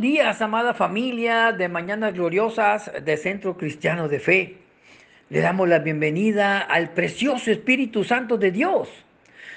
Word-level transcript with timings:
Días, 0.00 0.40
amada 0.40 0.72
familia 0.72 1.52
de 1.52 1.68
Mañanas 1.68 2.14
Gloriosas 2.14 2.90
de 3.04 3.18
Centro 3.18 3.58
Cristiano 3.58 4.08
de 4.08 4.18
Fe. 4.18 4.56
Le 5.28 5.40
damos 5.40 5.68
la 5.68 5.80
bienvenida 5.80 6.60
al 6.60 6.94
precioso 6.94 7.50
Espíritu 7.50 8.02
Santo 8.02 8.38
de 8.38 8.50
Dios. 8.50 8.88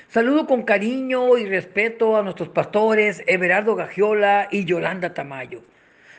Saludo 0.09 0.45
con 0.45 0.63
cariño 0.63 1.37
y 1.37 1.45
respeto 1.45 2.17
a 2.17 2.23
nuestros 2.23 2.49
pastores 2.49 3.23
Everardo 3.25 3.73
Gagiola 3.75 4.49
y 4.51 4.65
Yolanda 4.65 5.13
Tamayo. 5.13 5.61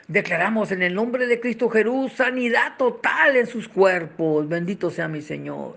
Declaramos 0.09 0.73
en 0.73 0.83
el 0.83 0.95
nombre 0.95 1.27
de 1.27 1.39
Cristo 1.39 1.69
Jesús 1.69 2.15
sanidad 2.15 2.79
total 2.79 3.37
en 3.37 3.47
sus 3.47 3.69
cuerpos. 3.69 4.49
Bendito 4.49 4.91
sea 4.91 5.07
mi 5.07 5.21
Señor. 5.21 5.77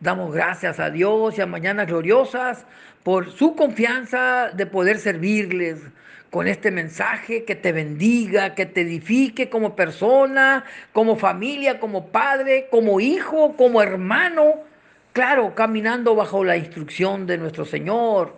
Damos 0.00 0.34
gracias 0.34 0.80
a 0.80 0.88
Dios 0.88 1.36
y 1.36 1.42
a 1.42 1.46
Mañanas 1.46 1.86
Gloriosas 1.86 2.64
por 3.04 3.30
su 3.30 3.54
confianza 3.54 4.50
de 4.52 4.66
poder 4.66 4.98
servirles 4.98 5.80
con 6.30 6.48
este 6.48 6.72
mensaje 6.72 7.44
que 7.44 7.54
te 7.54 7.70
bendiga, 7.70 8.56
que 8.56 8.66
te 8.66 8.80
edifique 8.80 9.48
como 9.48 9.76
persona, 9.76 10.64
como 10.92 11.14
familia, 11.14 11.78
como 11.78 12.08
padre, 12.08 12.66
como 12.72 12.98
hijo, 12.98 13.54
como 13.56 13.80
hermano. 13.80 14.54
Claro, 15.12 15.54
caminando 15.54 16.16
bajo 16.16 16.42
la 16.42 16.56
instrucción 16.56 17.26
de 17.26 17.38
nuestro 17.38 17.64
Señor. 17.64 18.34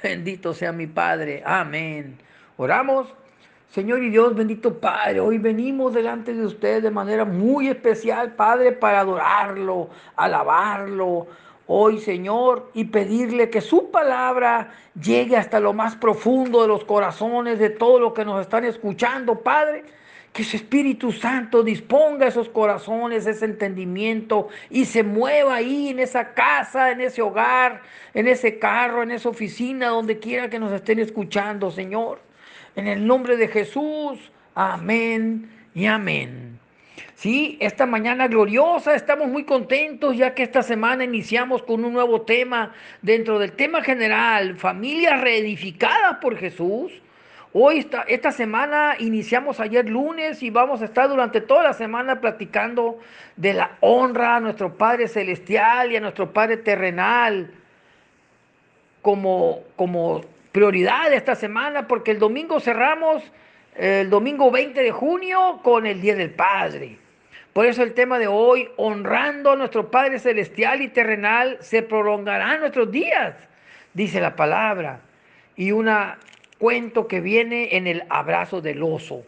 Bendito 0.00 0.54
sea 0.54 0.70
mi 0.70 0.86
Padre. 0.86 1.42
Amén. 1.44 2.16
Oramos. 2.56 3.12
Señor 3.70 4.02
y 4.02 4.10
Dios, 4.10 4.34
bendito 4.36 4.78
Padre, 4.78 5.18
hoy 5.20 5.38
venimos 5.38 5.94
delante 5.94 6.34
de 6.34 6.44
usted 6.44 6.82
de 6.82 6.90
manera 6.90 7.24
muy 7.24 7.68
especial, 7.68 8.32
Padre, 8.32 8.72
para 8.72 9.00
adorarlo, 9.00 9.88
alabarlo, 10.14 11.26
hoy, 11.66 11.98
Señor, 11.98 12.70
y 12.74 12.84
pedirle 12.84 13.50
que 13.50 13.60
su 13.60 13.90
palabra 13.90 14.72
llegue 15.00 15.36
hasta 15.36 15.60
lo 15.60 15.72
más 15.72 15.96
profundo 15.96 16.62
de 16.62 16.68
los 16.68 16.84
corazones 16.84 17.58
de 17.58 17.70
todos 17.70 18.00
los 18.00 18.12
que 18.12 18.24
nos 18.24 18.40
están 18.40 18.64
escuchando, 18.64 19.40
Padre. 19.40 19.84
Que 20.32 20.44
su 20.44 20.56
Espíritu 20.56 21.12
Santo 21.12 21.62
disponga 21.62 22.26
esos 22.26 22.48
corazones, 22.48 23.26
ese 23.26 23.44
entendimiento 23.44 24.48
y 24.70 24.86
se 24.86 25.02
mueva 25.02 25.56
ahí 25.56 25.90
en 25.90 25.98
esa 25.98 26.32
casa, 26.32 26.90
en 26.90 27.02
ese 27.02 27.20
hogar, 27.20 27.82
en 28.14 28.26
ese 28.26 28.58
carro, 28.58 29.02
en 29.02 29.10
esa 29.10 29.28
oficina, 29.28 29.88
donde 29.88 30.18
quiera 30.18 30.48
que 30.48 30.58
nos 30.58 30.72
estén 30.72 31.00
escuchando, 31.00 31.70
Señor. 31.70 32.20
En 32.76 32.86
el 32.86 33.06
nombre 33.06 33.36
de 33.36 33.48
Jesús, 33.48 34.32
amén 34.54 35.50
y 35.74 35.84
amén. 35.84 36.51
Sí, 37.22 37.56
esta 37.60 37.86
mañana 37.86 38.26
gloriosa 38.26 38.96
estamos 38.96 39.28
muy 39.28 39.44
contentos 39.44 40.16
ya 40.16 40.34
que 40.34 40.42
esta 40.42 40.60
semana 40.64 41.04
iniciamos 41.04 41.62
con 41.62 41.84
un 41.84 41.92
nuevo 41.92 42.22
tema 42.22 42.74
dentro 43.00 43.38
del 43.38 43.52
tema 43.52 43.80
general, 43.80 44.56
familias 44.56 45.20
reedificadas 45.20 46.16
por 46.16 46.36
Jesús. 46.36 46.90
Hoy, 47.52 47.78
esta, 47.78 48.02
esta 48.08 48.32
semana, 48.32 48.96
iniciamos 48.98 49.60
ayer 49.60 49.88
lunes 49.88 50.42
y 50.42 50.50
vamos 50.50 50.82
a 50.82 50.86
estar 50.86 51.08
durante 51.08 51.40
toda 51.40 51.62
la 51.62 51.74
semana 51.74 52.20
platicando 52.20 52.98
de 53.36 53.54
la 53.54 53.76
honra 53.78 54.34
a 54.34 54.40
nuestro 54.40 54.76
Padre 54.76 55.06
Celestial 55.06 55.92
y 55.92 55.96
a 55.98 56.00
nuestro 56.00 56.32
Padre 56.32 56.56
Terrenal 56.56 57.52
como, 59.00 59.60
como 59.76 60.22
prioridad 60.50 61.12
esta 61.12 61.36
semana 61.36 61.86
porque 61.86 62.10
el 62.10 62.18
domingo 62.18 62.58
cerramos 62.58 63.22
el 63.76 64.10
domingo 64.10 64.50
20 64.50 64.82
de 64.82 64.90
junio 64.90 65.60
con 65.62 65.86
el 65.86 66.00
Día 66.00 66.16
del 66.16 66.32
Padre. 66.32 66.98
Por 67.52 67.66
eso 67.66 67.82
el 67.82 67.92
tema 67.92 68.18
de 68.18 68.26
hoy, 68.26 68.68
honrando 68.76 69.52
a 69.52 69.56
nuestro 69.56 69.90
Padre 69.90 70.18
Celestial 70.18 70.80
y 70.80 70.88
terrenal, 70.88 71.58
se 71.60 71.82
prolongarán 71.82 72.60
nuestros 72.60 72.90
días, 72.90 73.34
dice 73.92 74.20
la 74.20 74.36
palabra. 74.36 75.00
Y 75.54 75.72
un 75.72 75.90
cuento 76.58 77.06
que 77.06 77.20
viene 77.20 77.76
en 77.76 77.86
el 77.86 78.04
abrazo 78.08 78.60
del 78.62 78.82
oso. 78.82 79.24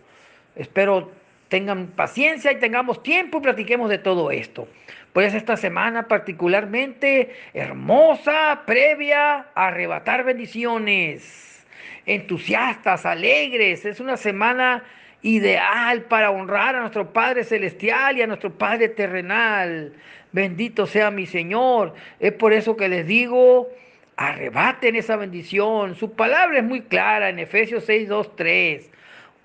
Espero 0.56 1.10
tengan 1.48 1.88
paciencia 1.88 2.50
y 2.50 2.58
tengamos 2.58 3.02
tiempo 3.02 3.38
y 3.38 3.42
platiquemos 3.42 3.90
de 3.90 3.98
todo 3.98 4.30
esto. 4.30 4.66
Pues 5.12 5.34
esta 5.34 5.56
semana 5.56 6.08
particularmente 6.08 7.32
hermosa, 7.52 8.62
previa 8.66 9.46
a 9.54 9.68
arrebatar 9.68 10.24
bendiciones, 10.24 11.64
entusiastas, 12.06 13.06
alegres. 13.06 13.84
Es 13.84 14.00
una 14.00 14.16
semana 14.16 14.82
ideal 15.24 16.02
para 16.02 16.30
honrar 16.30 16.76
a 16.76 16.80
nuestro 16.80 17.12
Padre 17.12 17.44
Celestial 17.44 18.18
y 18.18 18.22
a 18.22 18.26
nuestro 18.26 18.52
Padre 18.52 18.90
Terrenal. 18.90 19.94
Bendito 20.32 20.86
sea 20.86 21.10
mi 21.10 21.24
Señor. 21.26 21.94
Es 22.20 22.32
por 22.32 22.52
eso 22.52 22.76
que 22.76 22.88
les 22.88 23.06
digo, 23.06 23.70
arrebaten 24.16 24.96
esa 24.96 25.16
bendición. 25.16 25.94
Su 25.96 26.12
palabra 26.12 26.58
es 26.58 26.64
muy 26.64 26.82
clara 26.82 27.30
en 27.30 27.38
Efesios 27.38 27.84
6, 27.86 28.08
2, 28.08 28.36
3. 28.36 28.90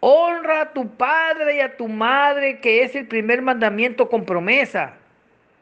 Honra 0.01 0.61
a 0.61 0.73
tu 0.73 0.89
padre 0.97 1.55
y 1.55 1.59
a 1.61 1.77
tu 1.77 1.87
madre, 1.87 2.59
que 2.59 2.83
es 2.83 2.93
el 2.95 3.07
primer 3.07 3.41
mandamiento 3.41 4.09
con 4.09 4.25
promesa, 4.25 4.95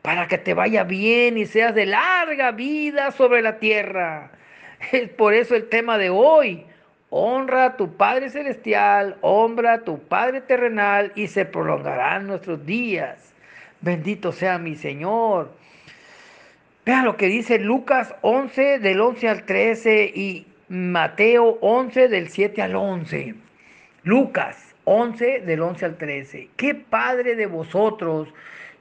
para 0.01 0.27
que 0.27 0.39
te 0.39 0.55
vaya 0.55 0.83
bien 0.83 1.37
y 1.37 1.45
seas 1.45 1.75
de 1.75 1.85
larga 1.85 2.51
vida 2.51 3.11
sobre 3.11 3.41
la 3.41 3.59
tierra. 3.59 4.31
Es 4.91 5.09
por 5.09 5.33
eso 5.33 5.55
el 5.55 5.69
tema 5.69 5.97
de 5.97 6.09
hoy. 6.09 6.65
Honra 7.09 7.65
a 7.65 7.77
tu 7.77 7.95
Padre 7.95 8.29
Celestial, 8.29 9.17
honra 9.21 9.73
a 9.73 9.81
tu 9.81 9.99
Padre 9.99 10.41
terrenal 10.41 11.13
y 11.15 11.27
se 11.27 11.45
prolongarán 11.45 12.27
nuestros 12.27 12.65
días. 12.65 13.33
Bendito 13.79 14.33
sea 14.33 14.57
mi 14.57 14.75
Señor. 14.75 15.51
Vean 16.85 17.05
lo 17.05 17.15
que 17.15 17.27
dice 17.27 17.59
Lucas 17.59 18.13
11 18.21 18.79
del 18.79 18.99
11 18.99 19.29
al 19.29 19.43
13 19.43 20.11
y 20.13 20.47
Mateo 20.67 21.57
11 21.61 22.09
del 22.09 22.27
7 22.27 22.61
al 22.61 22.75
11. 22.75 23.35
Lucas 24.03 24.75
11 24.83 25.41
del 25.41 25.61
11 25.61 25.85
al 25.85 25.97
13. 25.97 26.49
¿Qué 26.57 26.75
padre 26.75 27.35
de 27.35 27.45
vosotros, 27.45 28.27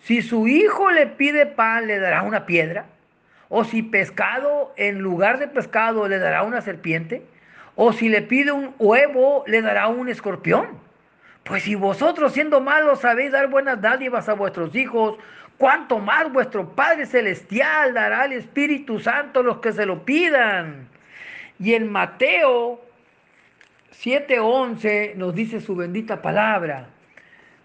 si 0.01 0.23
su 0.23 0.49
hijo 0.49 0.91
le 0.91 1.07
pide 1.07 1.47
pan, 1.47 1.87
le 1.87 2.01
dará 2.01 2.23
una 2.23 2.45
piedra? 2.47 2.87
¿O 3.49 3.63
si 3.63 3.83
pescado, 3.83 4.73
en 4.77 4.99
lugar 4.99 5.39
de 5.39 5.47
pescado, 5.47 6.09
le 6.09 6.19
dará 6.19 6.43
una 6.43 6.61
serpiente? 6.61 7.23
¿O 7.77 7.93
si 7.93 8.09
le 8.09 8.23
pide 8.23 8.53
un 8.53 8.75
huevo, 8.79 9.45
le 9.47 9.61
dará 9.61 9.89
un 9.89 10.09
escorpión? 10.09 10.67
Pues 11.45 11.63
si 11.63 11.75
vosotros 11.75 12.33
siendo 12.33 12.61
malos 12.61 13.01
sabéis 13.01 13.33
dar 13.33 13.49
buenas 13.49 13.81
dádivas 13.81 14.29
a 14.29 14.35
vuestros 14.35 14.75
hijos, 14.75 15.17
cuánto 15.59 15.99
más 15.99 16.33
vuestro 16.33 16.71
Padre 16.75 17.07
Celestial 17.07 17.93
dará 17.95 18.23
al 18.23 18.33
Espíritu 18.33 18.99
Santo 18.99 19.41
a 19.41 19.43
los 19.43 19.59
que 19.59 19.73
se 19.73 19.85
lo 19.85 20.05
pidan. 20.05 20.89
Y 21.59 21.75
en 21.75 21.93
Mateo 21.93 22.81
7.11 23.93 25.15
nos 25.15 25.35
dice 25.35 25.61
su 25.61 25.77
bendita 25.77 26.23
palabra 26.23 26.89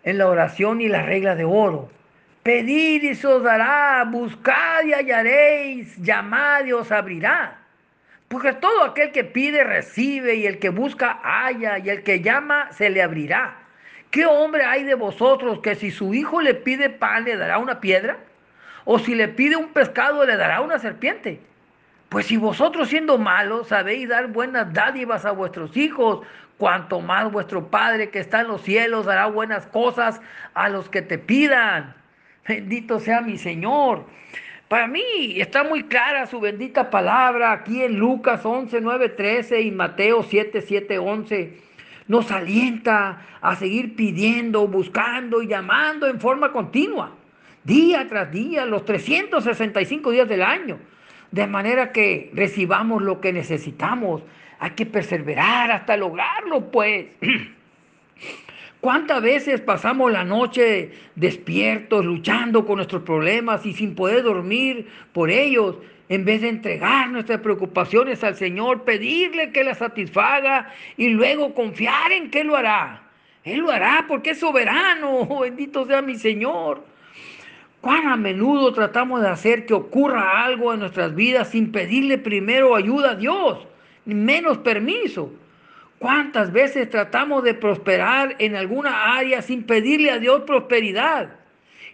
en 0.04 0.18
la 0.18 0.28
oración 0.28 0.82
y 0.82 0.90
la 0.90 1.04
regla 1.04 1.36
de 1.36 1.46
oro. 1.46 1.90
Pedid 2.44 3.04
y 3.04 3.16
se 3.16 3.28
os 3.28 3.44
dará, 3.44 4.04
buscad 4.04 4.84
y 4.84 4.94
hallaréis, 4.94 5.96
llamad 5.98 6.66
y 6.66 6.74
os 6.74 6.92
abrirá. 6.92 7.61
Porque 8.32 8.54
todo 8.54 8.86
aquel 8.86 9.12
que 9.12 9.26
pide 9.26 9.62
recibe 9.66 10.36
y 10.36 10.48
el 10.48 10.58
que 10.58 10.70
busca 10.70 11.20
halla 11.22 11.80
y 11.80 11.90
el 11.90 12.02
que 12.02 12.22
llama 12.22 12.72
se 12.72 12.90
le 12.90 13.02
abrirá. 13.02 13.58
¿Qué 14.10 14.26
hombre 14.26 14.64
hay 14.64 14.86
de 14.86 14.96
vosotros 14.96 15.60
que 15.60 15.76
si 15.76 15.92
su 15.92 16.14
hijo 16.14 16.40
le 16.40 16.54
pide 16.54 16.90
pan 16.90 17.26
le 17.26 17.36
dará 17.36 17.58
una 17.58 17.82
piedra? 17.82 18.20
¿O 18.86 19.00
si 19.00 19.16
le 19.16 19.28
pide 19.28 19.58
un 19.58 19.74
pescado 19.74 20.26
le 20.26 20.38
dará 20.38 20.62
una 20.62 20.80
serpiente? 20.80 21.42
Pues 22.08 22.28
si 22.28 22.38
vosotros 22.38 22.88
siendo 22.88 23.18
malos 23.18 23.68
sabéis 23.68 24.08
dar 24.08 24.28
buenas 24.28 24.72
dádivas 24.72 25.26
a 25.26 25.32
vuestros 25.32 25.76
hijos, 25.76 26.26
cuanto 26.58 27.02
más 27.02 27.30
vuestro 27.34 27.68
Padre 27.68 28.12
que 28.12 28.20
está 28.20 28.42
en 28.42 28.48
los 28.48 28.62
cielos 28.62 29.08
dará 29.08 29.26
buenas 29.26 29.68
cosas 29.68 30.22
a 30.54 30.70
los 30.70 30.88
que 30.88 31.02
te 31.02 31.18
pidan. 31.18 31.94
Bendito 32.48 33.02
sea 33.02 33.20
mi 33.20 33.38
Señor. 33.38 34.06
Para 34.72 34.88
mí 34.88 35.34
está 35.36 35.66
muy 35.66 35.84
clara 35.84 36.26
su 36.28 36.40
bendita 36.40 36.90
palabra 36.90 37.52
aquí 37.52 37.84
en 37.84 38.00
Lucas 38.00 38.46
11, 38.46 38.80
9, 38.80 39.10
13 39.10 39.60
y 39.64 39.70
Mateo 39.70 40.24
7, 40.24 40.62
7, 40.62 40.98
11. 40.98 41.58
Nos 42.08 42.32
alienta 42.32 43.22
a 43.42 43.58
seguir 43.58 43.98
pidiendo, 43.98 44.66
buscando 44.70 45.42
y 45.42 45.48
llamando 45.48 46.08
en 46.08 46.22
forma 46.22 46.54
continua, 46.54 47.12
día 47.66 48.08
tras 48.08 48.32
día, 48.32 48.66
los 48.66 48.86
365 48.86 50.10
días 50.10 50.30
del 50.30 50.42
año 50.42 50.80
de 51.32 51.48
manera 51.48 51.92
que 51.92 52.32
recibamos 52.34 53.02
lo 53.02 53.20
que 53.20 53.34
necesitamos. 53.34 54.24
Hay 54.58 54.72
que 54.72 54.86
perseverar 54.86 55.70
hasta 55.70 55.98
lograrlo, 55.98 56.72
pues. 56.72 57.08
¿Cuántas 58.82 59.22
veces 59.22 59.62
pasamos 59.62 60.12
la 60.12 60.24
noche 60.24 60.92
despiertos, 61.16 62.04
luchando 62.04 62.66
con 62.66 62.78
nuestros 62.78 63.04
problemas 63.04 63.64
y 63.64 63.74
sin 63.74 63.94
poder 63.94 64.24
dormir 64.24 64.88
por 65.14 65.30
ellos? 65.30 65.78
En 66.10 66.26
vez 66.26 66.42
de 66.42 66.50
entregar 66.50 67.10
nuestras 67.10 67.42
preocupaciones 67.42 68.24
al 68.24 68.36
Señor, 68.36 68.84
pedirle 68.84 69.52
que 69.52 69.64
las 69.64 69.78
satisfaga 69.78 70.74
y 70.98 71.10
luego 71.10 71.54
confiar 71.54 72.12
en 72.12 72.32
que 72.32 72.44
lo 72.44 72.58
hará. 72.58 73.04
Él 73.44 73.60
lo 73.60 73.70
hará 73.70 74.06
porque 74.08 74.32
es 74.32 74.40
soberano. 74.40 75.28
Bendito 75.42 75.86
sea 75.86 76.02
mi 76.02 76.16
Señor. 76.16 76.84
¿Cuán 77.82 78.08
a 78.08 78.16
menudo 78.16 78.74
tratamos 78.74 79.22
de 79.22 79.30
hacer 79.30 79.68
que 79.68 79.76
ocurra 79.76 80.44
algo 80.44 80.74
en 80.74 80.80
nuestras 80.80 81.14
vidas 81.14 81.50
sin 81.50 81.72
pedirle 81.72 82.18
primero 82.18 82.76
ayuda 82.76 83.12
a 83.12 83.16
Dios, 83.16 83.60
ni 84.06 84.16
menos 84.16 84.58
permiso? 84.58 85.32
¿Cuántas 86.02 86.52
veces 86.52 86.90
tratamos 86.90 87.44
de 87.44 87.54
prosperar 87.54 88.36
en 88.40 88.56
alguna 88.56 89.16
área 89.16 89.44
sin 89.44 89.62
pedirle 89.62 90.10
a 90.10 90.18
Dios 90.18 90.42
prosperidad? 90.48 91.30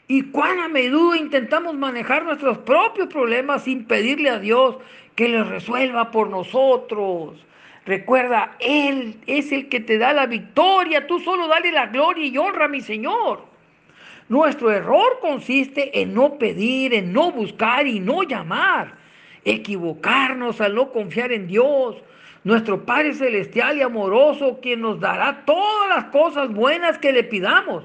¿Y 0.08 0.32
cuán 0.32 0.62
a 0.62 0.70
menudo 0.70 1.14
intentamos 1.14 1.76
manejar 1.76 2.24
nuestros 2.24 2.58
propios 2.60 3.10
problemas 3.10 3.66
sin 3.66 3.84
pedirle 3.84 4.30
a 4.30 4.40
Dios 4.40 4.78
que 5.16 5.28
los 5.28 5.50
resuelva 5.50 6.10
por 6.10 6.30
nosotros? 6.30 7.46
Recuerda, 7.86 8.56
Él 8.62 9.20
es 9.28 9.52
el 9.52 9.68
que 9.68 9.82
te 9.82 9.98
da 9.98 10.14
la 10.14 10.26
victoria. 10.26 11.06
Tú 11.06 11.20
solo 11.20 11.50
dale 11.50 11.74
la 11.74 11.88
gloria 11.88 12.28
y 12.28 12.38
honra 12.38 12.64
a 12.64 12.70
mi 12.70 12.80
Señor. 12.80 13.44
Nuestro 14.30 14.72
error 14.72 15.20
consiste 15.20 16.02
en 16.02 16.14
no 16.14 16.38
pedir, 16.38 16.94
en 16.94 17.12
no 17.12 17.34
buscar 17.34 17.86
y 17.86 18.00
no 18.00 18.24
llamar. 18.24 18.94
Equivocarnos 19.44 20.62
al 20.62 20.76
no 20.76 20.94
confiar 20.94 21.34
en 21.34 21.48
Dios 21.48 21.98
nuestro 22.48 22.86
Padre 22.86 23.14
Celestial 23.14 23.78
y 23.78 23.82
amoroso, 23.82 24.60
quien 24.62 24.80
nos 24.80 25.02
dará 25.02 25.44
todas 25.46 25.90
las 25.90 26.06
cosas 26.06 26.50
buenas 26.50 26.98
que 26.98 27.12
le 27.12 27.26
pidamos. 27.26 27.84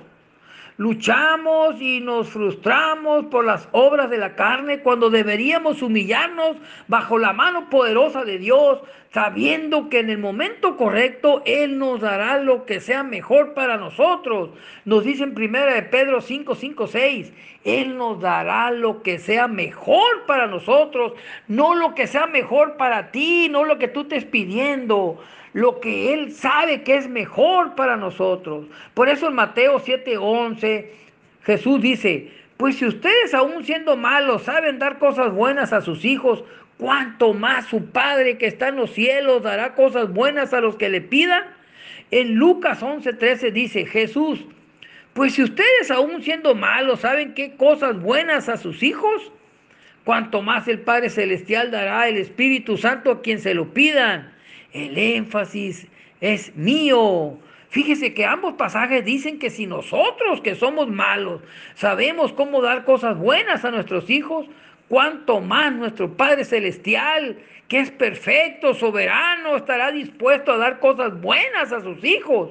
Luchamos 0.83 1.81
y 1.81 2.01
nos 2.01 2.31
frustramos 2.31 3.27
por 3.27 3.45
las 3.45 3.69
obras 3.71 4.11
de 4.11 4.19
la 4.19 4.35
carne 4.35 4.81
cuando 4.81 5.11
deberíamos 5.11 5.81
humillarnos 5.81 6.57
bajo 6.89 7.19
la 7.19 7.33
mano 7.33 7.71
poderosa 7.71 8.25
de 8.25 8.39
Dios, 8.39 8.81
sabiendo 9.13 9.89
que 9.89 10.01
en 10.01 10.11
el 10.11 10.19
momento 10.19 10.77
correcto 10.77 11.41
Él 11.47 11.79
nos 11.79 12.01
dará 12.01 12.39
lo 12.39 12.67
que 12.67 12.81
sea 12.81 13.05
mejor 13.05 13.55
para 13.55 13.77
nosotros. 13.77 14.51
Nos 14.85 15.05
dice 15.05 15.23
en 15.23 15.41
1 15.41 15.67
de 15.67 15.83
Pedro 15.83 16.21
5, 16.21 16.57
5, 16.57 16.87
6, 16.89 17.33
Él 17.63 17.97
nos 17.97 18.21
dará 18.21 18.73
lo 18.73 19.05
que 19.05 19.21
sea 19.21 19.47
mejor 19.47 20.27
para 20.27 20.49
nosotros, 20.49 21.13
no 21.47 21.77
lo 21.77 21.95
que 21.95 22.09
sea 22.09 22.27
mejor 22.27 22.77
para 22.77 23.13
ti, 23.13 23.47
no 23.49 23.63
lo 23.63 23.79
que 23.79 23.87
tú 23.87 24.01
estés 24.01 24.25
pidiendo 24.25 25.23
lo 25.53 25.81
que 25.81 26.15
Él 26.15 26.33
sabe 26.33 26.83
que 26.83 26.97
es 26.97 27.09
mejor 27.09 27.75
para 27.75 27.97
nosotros. 27.97 28.67
Por 28.95 29.09
eso 29.09 29.29
en 29.29 29.35
Mateo 29.35 29.79
7:11 29.79 30.87
Jesús 31.45 31.81
dice, 31.81 32.31
pues 32.57 32.77
si 32.77 32.87
ustedes 32.87 33.35
aún 33.35 33.65
siendo 33.65 33.97
malos 33.97 34.43
saben 34.43 34.79
dar 34.79 34.99
cosas 34.99 35.33
buenas 35.33 35.73
a 35.73 35.81
sus 35.81 36.05
hijos, 36.05 36.45
¿cuánto 36.79 37.35
más 37.35 37.67
su 37.67 37.87
Padre 37.87 38.39
que 38.39 38.47
está 38.47 38.69
en 38.69 38.77
los 38.77 38.93
cielos 38.93 39.43
dará 39.43 39.75
cosas 39.75 40.13
buenas 40.13 40.55
a 40.55 40.61
los 40.61 40.77
que 40.77 40.89
le 40.89 41.01
pidan? 41.01 41.43
En 42.11 42.35
Lucas 42.35 42.83
11:13 42.83 43.53
dice 43.53 43.87
Jesús, 43.87 44.45
pues 45.13 45.35
si 45.35 45.43
ustedes 45.43 45.91
aún 45.91 46.23
siendo 46.23 46.55
malos 46.55 47.01
saben 47.01 47.35
qué 47.35 47.57
cosas 47.57 48.01
buenas 48.01 48.49
a 48.49 48.57
sus 48.57 48.83
hijos, 48.83 49.33
cuánto 50.05 50.41
más 50.41 50.69
el 50.69 50.81
Padre 50.81 51.11
Celestial 51.11 51.71
dará 51.71 52.09
el 52.09 52.17
Espíritu 52.17 52.77
Santo 52.77 53.11
a 53.11 53.23
quien 53.23 53.39
se 53.41 53.55
lo 53.55 53.75
pidan. 53.75 54.33
El 54.73 54.97
énfasis 54.97 55.87
es 56.21 56.55
mío. 56.57 57.39
Fíjese 57.69 58.13
que 58.13 58.27
ambos 58.27 58.55
pasajes 58.55 59.05
dicen 59.05 59.39
que 59.39 59.51
si 59.51 59.67
nosotros 59.67 60.41
que 60.43 60.55
somos 60.55 60.89
malos 60.89 61.41
sabemos 61.75 62.33
cómo 62.33 62.61
dar 62.61 62.85
cosas 62.85 63.17
buenas 63.17 63.65
a 63.65 63.71
nuestros 63.71 64.11
hijos, 64.11 64.47
cuánto 64.89 65.41
más 65.41 65.73
nuestro 65.73 66.15
Padre 66.15 66.45
Celestial, 66.45 67.39
que 67.69 67.81
es 67.81 67.91
perfecto, 67.91 68.75
soberano, 68.75 69.57
estará 69.57 69.91
dispuesto 69.91 70.53
a 70.53 70.59
dar 70.59 70.81
cosas 70.81 71.19
buenas 71.21 71.73
a 71.73 71.81
sus 71.81 72.05
hijos. 72.05 72.51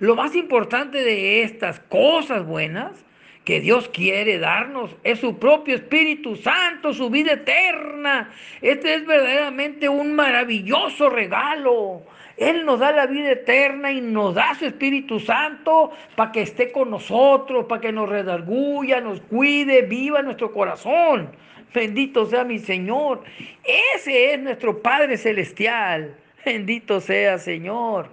Lo 0.00 0.16
más 0.16 0.34
importante 0.34 1.04
de 1.04 1.42
estas 1.42 1.80
cosas 1.80 2.46
buenas 2.46 3.03
que 3.44 3.60
Dios 3.60 3.88
quiere 3.90 4.38
darnos 4.38 4.96
es 5.04 5.20
su 5.20 5.38
propio 5.38 5.74
Espíritu 5.74 6.34
Santo, 6.34 6.94
su 6.94 7.10
vida 7.10 7.32
eterna. 7.34 8.30
Este 8.62 8.94
es 8.94 9.06
verdaderamente 9.06 9.88
un 9.88 10.14
maravilloso 10.14 11.10
regalo. 11.10 12.02
Él 12.38 12.64
nos 12.64 12.80
da 12.80 12.90
la 12.90 13.06
vida 13.06 13.30
eterna 13.30 13.92
y 13.92 14.00
nos 14.00 14.34
da 14.34 14.54
su 14.54 14.64
Espíritu 14.64 15.20
Santo 15.20 15.92
para 16.16 16.32
que 16.32 16.42
esté 16.42 16.72
con 16.72 16.90
nosotros, 16.90 17.66
para 17.66 17.80
que 17.82 17.92
nos 17.92 18.08
redarguya, 18.08 19.00
nos 19.00 19.20
cuide, 19.20 19.82
viva 19.82 20.22
nuestro 20.22 20.50
corazón. 20.50 21.28
Bendito 21.72 22.24
sea 22.26 22.44
mi 22.44 22.58
Señor. 22.58 23.22
Ese 23.94 24.32
es 24.32 24.40
nuestro 24.40 24.80
Padre 24.80 25.16
Celestial. 25.18 26.16
Bendito 26.44 27.00
sea 27.00 27.38
Señor 27.38 28.08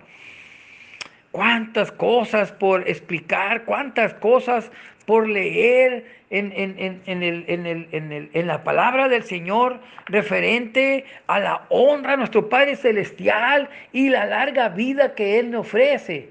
cuántas 1.31 1.92
cosas 1.92 2.51
por 2.51 2.88
explicar, 2.88 3.63
cuántas 3.63 4.13
cosas 4.16 4.72
por 5.12 5.28
leer 5.28 6.06
en, 6.30 6.54
en, 6.56 8.48
la 8.48 8.63
palabra 8.63 9.10
del 9.10 9.24
Señor 9.24 9.81
referente 10.06 11.04
a 11.28 11.38
la 11.42 11.66
honra 11.68 12.13
a 12.13 12.16
nuestro 12.16 12.48
Padre 12.48 12.78
Celestial 12.78 13.68
y 13.92 14.08
la 14.08 14.25
larga 14.25 14.69
vida 14.69 15.13
que 15.13 15.38
Él 15.38 15.52
nos 15.52 15.68
ofrece. 15.68 16.30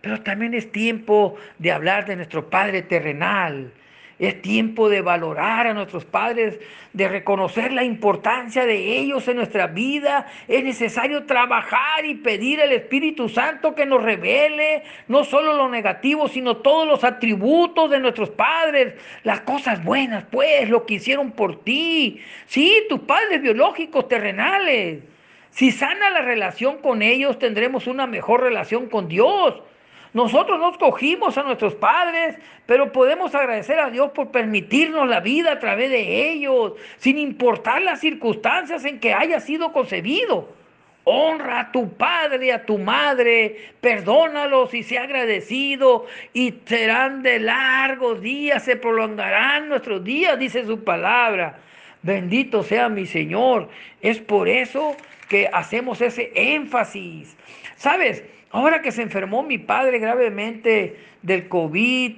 Pero 0.00 0.20
también 0.22 0.54
es 0.54 0.72
tiempo 0.72 1.36
de 1.60 1.70
hablar 1.70 2.04
de 2.06 2.16
nuestro 2.16 2.50
Padre 2.50 2.82
terrenal 2.82 3.70
es 4.18 4.40
tiempo 4.40 4.88
de 4.88 5.02
valorar 5.02 5.66
a 5.66 5.74
nuestros 5.74 6.06
padres, 6.06 6.58
de 6.94 7.06
reconocer 7.06 7.72
la 7.72 7.84
importancia 7.84 8.64
de 8.64 8.98
ellos 8.98 9.28
en 9.28 9.36
nuestra 9.36 9.66
vida. 9.66 10.26
Es 10.48 10.64
necesario 10.64 11.24
trabajar 11.24 12.06
y 12.06 12.14
pedir 12.14 12.62
al 12.62 12.72
Espíritu 12.72 13.28
Santo 13.28 13.74
que 13.74 13.84
nos 13.84 14.02
revele 14.02 14.84
no 15.08 15.22
solo 15.24 15.52
lo 15.52 15.68
negativo, 15.68 16.28
sino 16.28 16.56
todos 16.58 16.88
los 16.88 17.04
atributos 17.04 17.90
de 17.90 18.00
nuestros 18.00 18.30
padres, 18.30 18.94
las 19.22 19.40
cosas 19.42 19.84
buenas, 19.84 20.24
pues, 20.30 20.70
lo 20.70 20.86
que 20.86 20.94
hicieron 20.94 21.32
por 21.32 21.62
ti. 21.62 22.22
Sí, 22.46 22.84
tus 22.88 23.00
padres 23.00 23.42
biológicos 23.42 24.08
terrenales. 24.08 25.02
Si 25.50 25.70
sana 25.70 26.08
la 26.10 26.22
relación 26.22 26.78
con 26.78 27.02
ellos, 27.02 27.38
tendremos 27.38 27.86
una 27.86 28.06
mejor 28.06 28.42
relación 28.42 28.88
con 28.88 29.08
Dios. 29.08 29.62
Nosotros 30.16 30.58
no 30.58 30.70
escogimos 30.70 31.36
a 31.36 31.42
nuestros 31.42 31.74
padres, 31.74 32.38
pero 32.64 32.90
podemos 32.90 33.34
agradecer 33.34 33.78
a 33.78 33.90
Dios 33.90 34.12
por 34.12 34.30
permitirnos 34.30 35.06
la 35.06 35.20
vida 35.20 35.52
a 35.52 35.58
través 35.58 35.90
de 35.90 36.30
ellos, 36.30 36.72
sin 36.96 37.18
importar 37.18 37.82
las 37.82 38.00
circunstancias 38.00 38.86
en 38.86 38.98
que 38.98 39.12
haya 39.12 39.40
sido 39.40 39.74
concebido. 39.74 40.48
Honra 41.04 41.60
a 41.60 41.70
tu 41.70 41.92
padre 41.92 42.46
y 42.46 42.50
a 42.50 42.64
tu 42.64 42.78
madre, 42.78 43.74
perdónalos 43.82 44.72
y 44.72 44.84
sea 44.84 45.02
agradecido, 45.02 46.06
y 46.32 46.54
serán 46.64 47.22
de 47.22 47.38
largos 47.38 48.22
días, 48.22 48.64
se 48.64 48.76
prolongarán 48.76 49.68
nuestros 49.68 50.02
días, 50.02 50.38
dice 50.38 50.64
su 50.64 50.82
palabra. 50.82 51.58
Bendito 52.00 52.62
sea 52.62 52.88
mi 52.88 53.04
Señor. 53.04 53.68
Es 54.00 54.18
por 54.18 54.48
eso 54.48 54.96
que 55.28 55.50
hacemos 55.52 56.00
ese 56.00 56.32
énfasis. 56.34 57.36
¿Sabes? 57.76 58.24
Ahora 58.56 58.80
que 58.80 58.90
se 58.90 59.02
enfermó 59.02 59.42
mi 59.42 59.58
padre 59.58 59.98
gravemente 59.98 60.96
del 61.20 61.46
COVID 61.46 62.16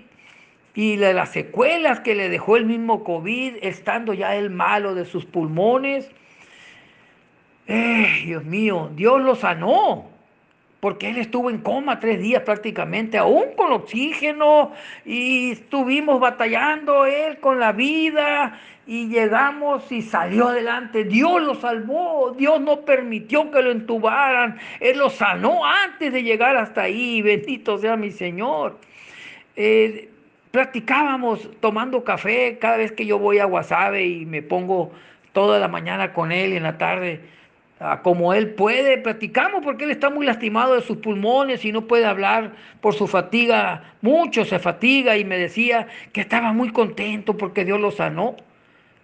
y 0.72 0.94
de 0.94 1.12
las 1.12 1.30
secuelas 1.30 1.98
que 1.98 2.14
le 2.14 2.28
dejó 2.28 2.56
el 2.56 2.64
mismo 2.64 3.02
COVID, 3.02 3.54
estando 3.60 4.14
ya 4.14 4.36
él 4.36 4.48
malo 4.48 4.94
de 4.94 5.04
sus 5.04 5.26
pulmones, 5.26 6.08
eh, 7.66 8.22
Dios 8.24 8.44
mío, 8.44 8.88
Dios 8.94 9.20
lo 9.20 9.34
sanó 9.34 10.10
porque 10.80 11.10
él 11.10 11.18
estuvo 11.18 11.50
en 11.50 11.58
coma 11.58 11.98
tres 11.98 12.20
días 12.20 12.42
prácticamente, 12.42 13.18
aún 13.18 13.46
con 13.56 13.72
oxígeno, 13.72 14.72
y 15.04 15.52
estuvimos 15.52 16.20
batallando 16.20 17.04
él 17.04 17.38
con 17.40 17.58
la 17.58 17.72
vida, 17.72 18.60
y 18.88 19.08
llegamos 19.08 19.92
y 19.92 20.00
salió 20.00 20.48
adelante. 20.48 21.04
Dios 21.04 21.42
lo 21.42 21.54
salvó, 21.56 22.34
Dios 22.38 22.58
no 22.62 22.80
permitió 22.80 23.50
que 23.50 23.60
lo 23.60 23.70
entubaran, 23.70 24.58
Él 24.80 24.96
lo 24.96 25.10
sanó 25.10 25.64
antes 25.64 26.10
de 26.10 26.22
llegar 26.22 26.56
hasta 26.56 26.82
ahí, 26.82 27.20
bendito 27.20 27.76
sea 27.76 27.96
mi 27.96 28.10
Señor. 28.10 28.78
Eh, 29.56 30.08
practicábamos 30.50 31.50
tomando 31.60 32.02
café 32.02 32.56
cada 32.58 32.78
vez 32.78 32.92
que 32.92 33.04
yo 33.04 33.18
voy 33.18 33.40
a 33.40 33.44
Guasave 33.44 34.06
y 34.06 34.24
me 34.24 34.40
pongo 34.40 34.90
toda 35.32 35.58
la 35.58 35.68
mañana 35.68 36.14
con 36.14 36.32
él 36.32 36.54
y 36.54 36.56
en 36.56 36.62
la 36.62 36.78
tarde 36.78 37.20
como 38.02 38.34
él 38.34 38.50
puede, 38.50 38.98
platicamos 38.98 39.62
porque 39.62 39.84
él 39.84 39.90
está 39.90 40.10
muy 40.10 40.26
lastimado 40.26 40.74
de 40.74 40.82
sus 40.82 40.98
pulmones 40.98 41.64
y 41.64 41.70
no 41.70 41.82
puede 41.82 42.06
hablar 42.06 42.52
por 42.80 42.94
su 42.94 43.06
fatiga, 43.06 43.94
mucho 44.02 44.44
se 44.44 44.58
fatiga 44.58 45.16
y 45.16 45.24
me 45.24 45.38
decía 45.38 45.86
que 46.12 46.20
estaba 46.20 46.52
muy 46.52 46.70
contento 46.70 47.36
porque 47.36 47.64
Dios 47.64 47.80
lo 47.80 47.92
sanó 47.92 48.36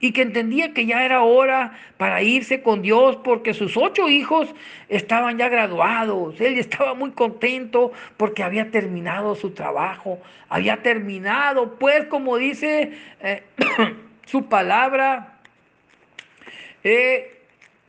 y 0.00 0.12
que 0.12 0.22
entendía 0.22 0.74
que 0.74 0.86
ya 0.86 1.04
era 1.04 1.22
hora 1.22 1.78
para 1.96 2.20
irse 2.22 2.62
con 2.62 2.82
Dios 2.82 3.16
porque 3.22 3.54
sus 3.54 3.76
ocho 3.76 4.08
hijos 4.08 4.52
estaban 4.88 5.38
ya 5.38 5.48
graduados. 5.48 6.40
Él 6.40 6.58
estaba 6.58 6.94
muy 6.94 7.12
contento 7.12 7.92
porque 8.16 8.42
había 8.42 8.70
terminado 8.70 9.36
su 9.36 9.52
trabajo, 9.52 10.18
había 10.48 10.82
terminado, 10.82 11.78
pues 11.78 12.06
como 12.06 12.36
dice 12.36 12.92
eh, 13.20 13.44
su 14.26 14.46
palabra, 14.46 15.38
eh, 16.82 17.33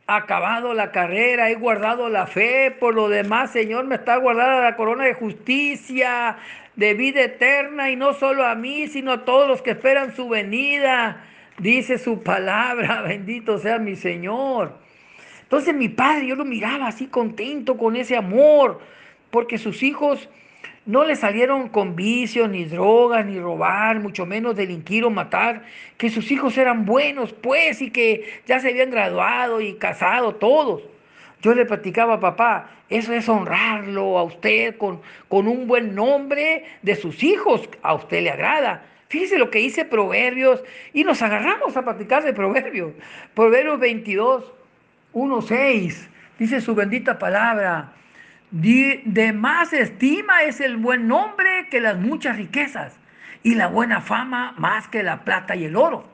acabado 0.06 0.72
la 0.72 0.92
carrera, 0.92 1.50
he 1.50 1.56
guardado 1.56 2.08
la 2.08 2.26
fe, 2.26 2.70
por 2.70 2.94
lo 2.94 3.08
demás, 3.08 3.50
Señor, 3.50 3.86
me 3.86 3.96
está 3.96 4.16
guardada 4.16 4.62
la 4.62 4.76
corona 4.76 5.04
de 5.04 5.14
justicia, 5.14 6.36
de 6.76 6.94
vida 6.94 7.22
eterna, 7.22 7.90
y 7.90 7.96
no 7.96 8.14
solo 8.14 8.44
a 8.44 8.54
mí, 8.54 8.86
sino 8.86 9.12
a 9.12 9.24
todos 9.24 9.48
los 9.48 9.62
que 9.62 9.72
esperan 9.72 10.14
su 10.14 10.28
venida. 10.28 11.24
Dice 11.58 11.98
su 11.98 12.22
palabra, 12.22 13.02
bendito 13.06 13.58
sea 13.58 13.78
mi 13.78 13.96
Señor. 13.96 14.72
Entonces 15.42 15.74
mi 15.74 15.88
padre, 15.88 16.26
yo 16.26 16.36
lo 16.36 16.44
miraba 16.44 16.88
así 16.88 17.06
contento 17.06 17.76
con 17.76 17.96
ese 17.96 18.16
amor, 18.16 18.80
porque 19.30 19.58
sus 19.58 19.82
hijos 19.82 20.28
no 20.86 21.04
le 21.04 21.16
salieron 21.16 21.68
con 21.68 21.96
vicios, 21.96 22.48
ni 22.48 22.64
drogas, 22.64 23.26
ni 23.26 23.38
robar, 23.38 23.98
mucho 23.98 24.24
menos 24.24 24.54
delinquir 24.54 25.04
o 25.04 25.10
matar, 25.10 25.64
que 25.96 26.08
sus 26.10 26.30
hijos 26.30 26.56
eran 26.56 26.86
buenos, 26.86 27.32
pues, 27.32 27.82
y 27.82 27.90
que 27.90 28.40
ya 28.46 28.60
se 28.60 28.70
habían 28.70 28.90
graduado 28.90 29.60
y 29.60 29.74
casado 29.74 30.36
todos. 30.36 30.82
Yo 31.42 31.54
le 31.54 31.66
platicaba, 31.66 32.20
papá, 32.20 32.70
eso 32.88 33.12
es 33.12 33.28
honrarlo 33.28 34.16
a 34.16 34.22
usted 34.22 34.76
con, 34.78 35.00
con 35.28 35.48
un 35.48 35.66
buen 35.66 35.94
nombre 35.94 36.64
de 36.82 36.94
sus 36.94 37.22
hijos, 37.24 37.68
a 37.82 37.94
usted 37.94 38.22
le 38.22 38.30
agrada. 38.30 38.84
Fíjese 39.08 39.38
lo 39.38 39.50
que 39.50 39.58
dice 39.58 39.84
Proverbios 39.84 40.62
y 40.92 41.04
nos 41.04 41.20
agarramos 41.22 41.76
a 41.76 41.82
platicar 41.82 42.24
de 42.24 42.32
Proverbios. 42.32 42.92
Proverbios 43.34 43.78
22, 43.78 44.52
1, 45.12 45.42
6, 45.42 46.08
dice 46.38 46.60
su 46.60 46.74
bendita 46.74 47.18
palabra. 47.18 47.92
De 48.50 49.32
más 49.34 49.72
estima 49.72 50.42
es 50.44 50.60
el 50.60 50.76
buen 50.76 51.08
nombre 51.08 51.68
que 51.70 51.80
las 51.80 51.98
muchas 51.98 52.36
riquezas 52.36 52.96
y 53.42 53.54
la 53.54 53.66
buena 53.66 54.00
fama 54.00 54.54
más 54.56 54.88
que 54.88 55.02
la 55.02 55.24
plata 55.24 55.56
y 55.56 55.64
el 55.64 55.76
oro. 55.76 56.04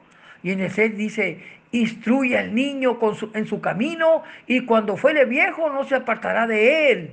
Y 0.43 0.51
en 0.51 0.69
6 0.69 0.97
dice, 0.97 1.43
instruye 1.73 2.39
al 2.39 2.55
niño 2.55 2.99
en 3.35 3.47
su 3.47 3.61
camino 3.61 4.23
y 4.47 4.65
cuando 4.65 4.97
fuere 4.97 5.25
viejo 5.25 5.71
no 5.71 5.85
se 5.85 5.95
apartará 5.95 6.47
de 6.47 6.91
él. 6.91 7.11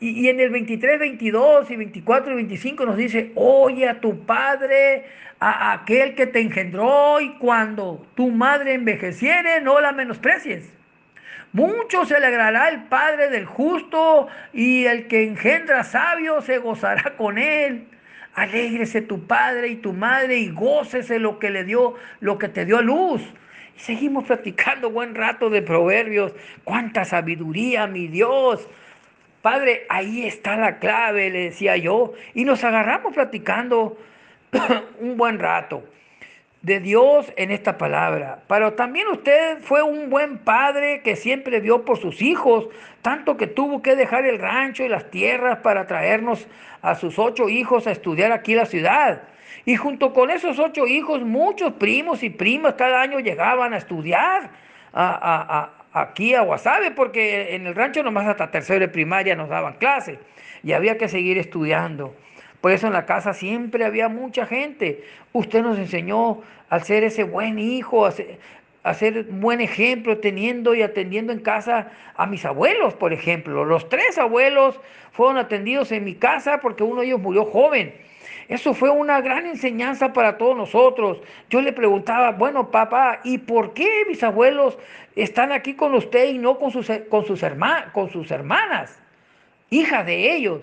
Y, 0.00 0.28
en 0.28 0.40
el 0.40 0.50
23, 0.50 0.98
22 0.98 1.70
y 1.70 1.76
24 1.76 2.32
y 2.32 2.34
25 2.34 2.86
nos 2.86 2.96
dice, 2.96 3.30
oye 3.36 3.88
a 3.88 4.00
tu 4.00 4.26
padre, 4.26 5.04
a 5.38 5.72
aquel 5.72 6.14
que 6.14 6.26
te 6.26 6.40
engendró 6.40 7.20
y 7.20 7.34
cuando 7.34 8.04
tu 8.16 8.30
madre 8.30 8.74
envejeciere 8.74 9.60
no 9.60 9.80
la 9.80 9.92
menosprecies. 9.92 10.81
Mucho 11.52 12.06
se 12.06 12.16
alegrará 12.16 12.70
el 12.70 12.84
padre 12.84 13.28
del 13.28 13.44
justo 13.44 14.28
y 14.54 14.86
el 14.86 15.06
que 15.06 15.22
engendra 15.24 15.84
sabio 15.84 16.40
se 16.40 16.58
gozará 16.58 17.14
con 17.16 17.36
él. 17.36 17.86
Alégrese 18.34 19.02
tu 19.02 19.26
padre 19.26 19.68
y 19.68 19.76
tu 19.76 19.92
madre 19.92 20.38
y 20.38 20.50
gócese 20.50 21.18
lo 21.18 21.38
que 21.38 21.50
le 21.50 21.64
dio, 21.64 21.94
lo 22.20 22.38
que 22.38 22.48
te 22.48 22.64
dio 22.64 22.78
a 22.78 22.82
luz 22.82 23.22
y 23.76 23.80
seguimos 23.80 24.24
platicando 24.24 24.90
buen 24.90 25.14
rato 25.14 25.50
de 25.50 25.62
proverbios. 25.62 26.32
Cuánta 26.64 27.04
sabiduría, 27.04 27.86
mi 27.86 28.08
Dios. 28.08 28.66
Padre, 29.42 29.86
ahí 29.88 30.26
está 30.26 30.56
la 30.56 30.78
clave, 30.78 31.30
le 31.30 31.44
decía 31.44 31.76
yo. 31.76 32.12
Y 32.34 32.44
nos 32.44 32.64
agarramos 32.64 33.14
platicando 33.14 33.98
un 35.00 35.16
buen 35.16 35.38
rato 35.38 35.84
de 36.62 36.78
Dios 36.78 37.32
en 37.36 37.50
esta 37.50 37.76
palabra. 37.76 38.44
Pero 38.48 38.74
también 38.74 39.08
usted 39.08 39.58
fue 39.60 39.82
un 39.82 40.10
buen 40.10 40.38
padre 40.38 41.02
que 41.02 41.16
siempre 41.16 41.60
vio 41.60 41.84
por 41.84 41.98
sus 41.98 42.22
hijos, 42.22 42.68
tanto 43.02 43.36
que 43.36 43.48
tuvo 43.48 43.82
que 43.82 43.96
dejar 43.96 44.24
el 44.24 44.38
rancho 44.38 44.84
y 44.84 44.88
las 44.88 45.10
tierras 45.10 45.58
para 45.58 45.86
traernos 45.86 46.46
a 46.80 46.94
sus 46.94 47.18
ocho 47.18 47.48
hijos 47.48 47.86
a 47.86 47.90
estudiar 47.90 48.32
aquí 48.32 48.54
la 48.54 48.66
ciudad. 48.66 49.22
Y 49.64 49.76
junto 49.76 50.12
con 50.12 50.30
esos 50.30 50.58
ocho 50.58 50.86
hijos, 50.86 51.22
muchos 51.22 51.72
primos 51.74 52.22
y 52.22 52.30
primas 52.30 52.74
cada 52.74 53.00
año 53.00 53.18
llegaban 53.20 53.74
a 53.74 53.78
estudiar 53.78 54.50
aquí 55.92 56.34
a 56.34 56.40
Guasave, 56.42 56.92
porque 56.92 57.54
en 57.54 57.66
el 57.66 57.74
rancho 57.74 58.02
nomás 58.02 58.26
hasta 58.26 58.50
tercero 58.50 58.80
de 58.80 58.88
primaria 58.88 59.34
nos 59.34 59.48
daban 59.48 59.74
clases 59.74 60.18
y 60.62 60.72
había 60.72 60.96
que 60.96 61.08
seguir 61.08 61.38
estudiando. 61.38 62.14
Por 62.62 62.70
eso 62.70 62.86
en 62.86 62.92
la 62.92 63.06
casa 63.06 63.34
siempre 63.34 63.84
había 63.84 64.08
mucha 64.08 64.46
gente. 64.46 65.04
Usted 65.32 65.62
nos 65.62 65.76
enseñó 65.78 66.42
a 66.70 66.78
ser 66.78 67.02
ese 67.02 67.24
buen 67.24 67.58
hijo, 67.58 68.06
a 68.06 68.94
ser, 68.94 69.24
buen 69.24 69.60
ejemplo, 69.60 70.18
teniendo 70.18 70.72
y 70.72 70.82
atendiendo 70.82 71.32
en 71.32 71.40
casa 71.40 71.90
a 72.14 72.24
mis 72.26 72.44
abuelos, 72.44 72.94
por 72.94 73.12
ejemplo. 73.12 73.64
Los 73.64 73.88
tres 73.88 74.16
abuelos 74.16 74.80
fueron 75.10 75.38
atendidos 75.38 75.90
en 75.90 76.04
mi 76.04 76.14
casa 76.14 76.60
porque 76.60 76.84
uno 76.84 77.00
de 77.00 77.08
ellos 77.08 77.20
murió 77.20 77.46
joven. 77.46 77.94
Eso 78.46 78.74
fue 78.74 78.90
una 78.90 79.20
gran 79.20 79.44
enseñanza 79.46 80.12
para 80.12 80.38
todos 80.38 80.56
nosotros. 80.56 81.18
Yo 81.50 81.60
le 81.60 81.72
preguntaba, 81.72 82.30
bueno, 82.30 82.70
papá, 82.70 83.22
¿y 83.24 83.38
por 83.38 83.74
qué 83.74 84.04
mis 84.06 84.22
abuelos 84.22 84.78
están 85.16 85.50
aquí 85.50 85.74
con 85.74 85.94
usted 85.94 86.28
y 86.28 86.38
no 86.38 86.60
con 86.60 86.70
sus, 86.70 86.88
con 87.08 87.26
sus, 87.26 87.44
con 87.92 88.08
sus 88.08 88.30
hermanas, 88.30 89.00
hijas 89.68 90.06
de 90.06 90.36
ellos? 90.36 90.62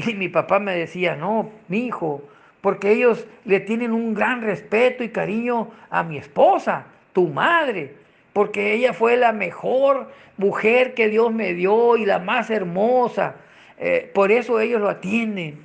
Y 0.06 0.14
mi 0.14 0.28
papá 0.28 0.58
me 0.58 0.74
decía, 0.74 1.16
no, 1.16 1.50
mi 1.68 1.86
hijo, 1.86 2.22
porque 2.60 2.92
ellos 2.92 3.26
le 3.44 3.60
tienen 3.60 3.92
un 3.92 4.14
gran 4.14 4.42
respeto 4.42 5.02
y 5.02 5.10
cariño 5.10 5.70
a 5.90 6.02
mi 6.02 6.18
esposa, 6.18 6.86
tu 7.12 7.28
madre, 7.28 7.94
porque 8.32 8.74
ella 8.74 8.92
fue 8.92 9.16
la 9.16 9.32
mejor 9.32 10.10
mujer 10.36 10.94
que 10.94 11.08
Dios 11.08 11.32
me 11.32 11.54
dio 11.54 11.96
y 11.96 12.06
la 12.06 12.18
más 12.18 12.50
hermosa. 12.50 13.36
Eh, 13.78 14.10
por 14.14 14.30
eso 14.30 14.60
ellos 14.60 14.80
lo 14.80 14.88
atienden. 14.88 15.64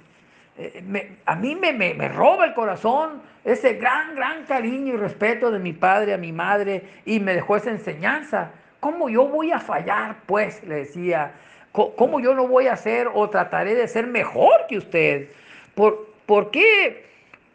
Eh, 0.57 1.17
a 1.25 1.35
mí 1.35 1.55
me, 1.55 1.73
me, 1.73 2.07
roba 2.09 2.45
el 2.45 2.53
corazón 2.53 3.21
ese 3.43 3.73
gran, 3.73 4.15
gran 4.15 4.45
cariño 4.45 4.93
y 4.93 4.97
respeto 4.97 5.51
de 5.51 5.59
mi 5.59 5.73
padre 5.73 6.13
a 6.13 6.17
mi 6.17 6.31
madre 6.31 6.83
y 7.05 7.19
me 7.19 7.33
dejó 7.33 7.57
esa 7.57 7.71
enseñanza. 7.71 8.51
¿Cómo 8.79 9.09
yo 9.09 9.27
voy 9.27 9.51
a 9.51 9.59
fallar? 9.59 10.17
Pues 10.25 10.63
le 10.63 10.75
decía, 10.75 11.33
¿cómo 11.75 12.19
yo 12.19 12.33
no 12.33 12.47
voy 12.47 12.67
a 12.67 12.73
hacer 12.73 13.09
o 13.13 13.29
trataré 13.29 13.75
de 13.75 13.87
ser 13.87 14.07
mejor 14.07 14.65
que 14.67 14.77
usted? 14.77 15.29
¿Por, 15.73 16.09
¿por 16.25 16.51
qué? 16.51 17.05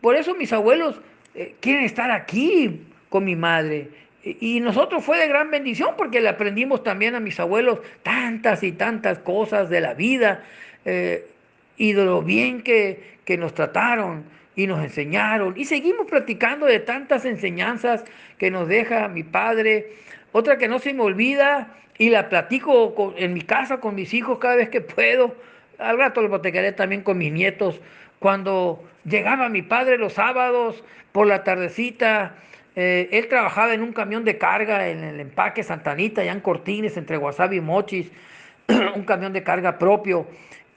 Por 0.00 0.16
eso 0.16 0.34
mis 0.34 0.52
abuelos 0.52 1.00
eh, 1.34 1.54
quieren 1.60 1.84
estar 1.84 2.10
aquí 2.10 2.82
con 3.08 3.24
mi 3.24 3.36
madre. 3.36 3.88
Y 4.22 4.60
nosotros 4.60 5.02
fue 5.02 5.18
de 5.18 5.28
gran 5.28 5.50
bendición 5.50 5.94
porque 5.96 6.20
le 6.20 6.28
aprendimos 6.28 6.82
también 6.82 7.14
a 7.14 7.20
mis 7.20 7.40
abuelos 7.40 7.80
tantas 8.02 8.62
y 8.62 8.72
tantas 8.72 9.18
cosas 9.20 9.70
de 9.70 9.80
la 9.80 9.94
vida. 9.94 10.44
Eh, 10.84 11.26
y 11.80 11.94
de 11.94 12.04
lo 12.04 12.22
bien 12.22 12.62
que, 12.62 13.18
nos 13.38 13.54
trataron 13.54 14.24
y 14.56 14.66
nos 14.66 14.82
enseñaron. 14.82 15.54
Y 15.56 15.64
seguimos 15.64 16.06
practicando 16.06 16.66
de 16.66 16.80
tantas 16.80 17.24
enseñanzas 17.24 18.04
que 18.38 18.50
nos 18.50 18.68
deja 18.68 19.08
mi 19.08 19.22
padre. 19.22 19.92
Otra 20.32 20.58
que 20.58 20.68
no 20.68 20.78
se 20.78 20.92
me 20.94 21.02
olvida 21.02 21.74
y 21.98 22.10
la 22.10 22.28
platico 22.28 23.14
en 23.16 23.34
mi 23.34 23.42
casa 23.42 23.78
con 23.80 23.94
mis 23.94 24.14
hijos 24.14 24.38
cada 24.38 24.56
vez 24.56 24.68
que 24.68 24.80
puedo. 24.80 25.34
Al 25.78 25.98
rato 25.98 26.22
lo 26.22 26.28
platicaré 26.28 26.72
también 26.72 27.02
con 27.02 27.18
mis 27.18 27.32
nietos. 27.32 27.80
Cuando 28.18 28.82
llegaba 29.04 29.48
mi 29.48 29.62
padre 29.62 29.98
los 29.98 30.14
sábados 30.14 30.84
por 31.12 31.26
la 31.26 31.42
tardecita, 31.44 32.34
eh, 32.76 33.08
él 33.12 33.28
trabajaba 33.28 33.74
en 33.74 33.82
un 33.82 33.92
camión 33.92 34.24
de 34.24 34.38
carga 34.38 34.88
en 34.88 35.02
el 35.02 35.20
empaque 35.20 35.62
Santanita, 35.62 36.20
allá 36.20 36.32
en 36.32 36.40
Cortines, 36.40 36.96
entre 36.96 37.16
Guasave 37.16 37.56
y 37.56 37.60
Mochis, 37.60 38.10
un 38.94 39.04
camión 39.04 39.32
de 39.32 39.42
carga 39.42 39.78
propio 39.78 40.26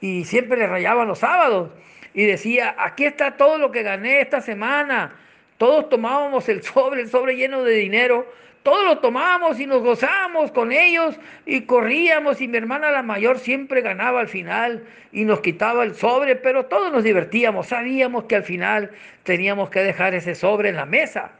y 0.00 0.24
siempre 0.24 0.58
le 0.58 0.66
rayaban 0.66 1.08
los 1.08 1.20
sábados 1.20 1.70
y 2.14 2.24
decía, 2.24 2.74
aquí 2.78 3.04
está 3.04 3.36
todo 3.36 3.58
lo 3.58 3.70
que 3.70 3.82
gané 3.82 4.20
esta 4.20 4.40
semana. 4.40 5.12
Todos 5.58 5.88
tomábamos 5.88 6.48
el 6.48 6.62
sobre, 6.62 7.02
el 7.02 7.08
sobre 7.08 7.36
lleno 7.36 7.62
de 7.62 7.74
dinero, 7.74 8.26
todos 8.62 8.84
lo 8.86 8.98
tomábamos 8.98 9.60
y 9.60 9.66
nos 9.66 9.82
gozábamos 9.82 10.50
con 10.50 10.72
ellos 10.72 11.16
y 11.44 11.62
corríamos 11.62 12.40
y 12.40 12.48
mi 12.48 12.56
hermana 12.56 12.90
la 12.90 13.02
mayor 13.02 13.38
siempre 13.38 13.82
ganaba 13.82 14.20
al 14.20 14.28
final 14.28 14.82
y 15.12 15.26
nos 15.26 15.40
quitaba 15.40 15.84
el 15.84 15.94
sobre, 15.94 16.34
pero 16.34 16.64
todos 16.64 16.90
nos 16.90 17.04
divertíamos, 17.04 17.66
sabíamos 17.66 18.24
que 18.24 18.36
al 18.36 18.42
final 18.42 18.90
teníamos 19.22 19.68
que 19.68 19.80
dejar 19.80 20.14
ese 20.14 20.34
sobre 20.34 20.70
en 20.70 20.76
la 20.76 20.86
mesa 20.86 21.32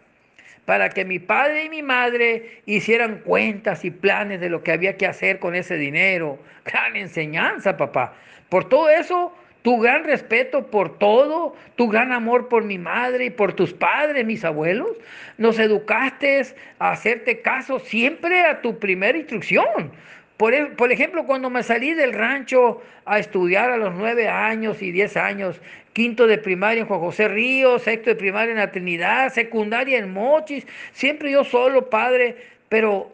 para 0.66 0.90
que 0.90 1.04
mi 1.04 1.18
padre 1.18 1.64
y 1.64 1.68
mi 1.68 1.82
madre 1.82 2.62
hicieran 2.66 3.20
cuentas 3.24 3.84
y 3.84 3.90
planes 3.90 4.40
de 4.40 4.50
lo 4.50 4.62
que 4.62 4.72
había 4.72 4.96
que 4.96 5.06
hacer 5.06 5.38
con 5.38 5.54
ese 5.54 5.76
dinero. 5.76 6.38
Gran 6.64 6.96
enseñanza, 6.96 7.76
papá. 7.76 8.14
Por 8.48 8.68
todo 8.68 8.88
eso, 8.88 9.34
tu 9.64 9.78
gran 9.78 10.04
respeto 10.04 10.66
por 10.66 10.98
todo, 10.98 11.56
tu 11.74 11.88
gran 11.88 12.12
amor 12.12 12.50
por 12.50 12.64
mi 12.64 12.76
madre 12.76 13.24
y 13.24 13.30
por 13.30 13.54
tus 13.54 13.72
padres, 13.72 14.26
mis 14.26 14.44
abuelos, 14.44 14.90
nos 15.38 15.58
educaste 15.58 16.42
a 16.78 16.90
hacerte 16.90 17.40
caso 17.40 17.78
siempre 17.78 18.42
a 18.42 18.60
tu 18.60 18.78
primera 18.78 19.16
instrucción. 19.16 19.90
Por, 20.36 20.52
e, 20.52 20.66
por, 20.66 20.92
ejemplo, 20.92 21.24
cuando 21.24 21.48
me 21.48 21.62
salí 21.62 21.94
del 21.94 22.12
rancho 22.12 22.82
a 23.06 23.18
estudiar 23.18 23.70
a 23.70 23.78
los 23.78 23.94
nueve 23.94 24.28
años 24.28 24.82
y 24.82 24.92
diez 24.92 25.16
años, 25.16 25.58
quinto 25.94 26.26
de 26.26 26.36
primaria 26.36 26.82
en 26.82 26.86
Juan 26.86 27.00
José 27.00 27.28
Ríos, 27.28 27.84
sexto 27.84 28.10
de 28.10 28.16
primaria 28.16 28.52
en 28.52 28.58
la 28.58 28.70
Trinidad, 28.70 29.32
secundaria 29.32 29.96
en 29.96 30.12
Mochis, 30.12 30.66
siempre 30.92 31.30
yo 31.30 31.42
solo, 31.42 31.88
padre, 31.88 32.36
pero 32.68 33.10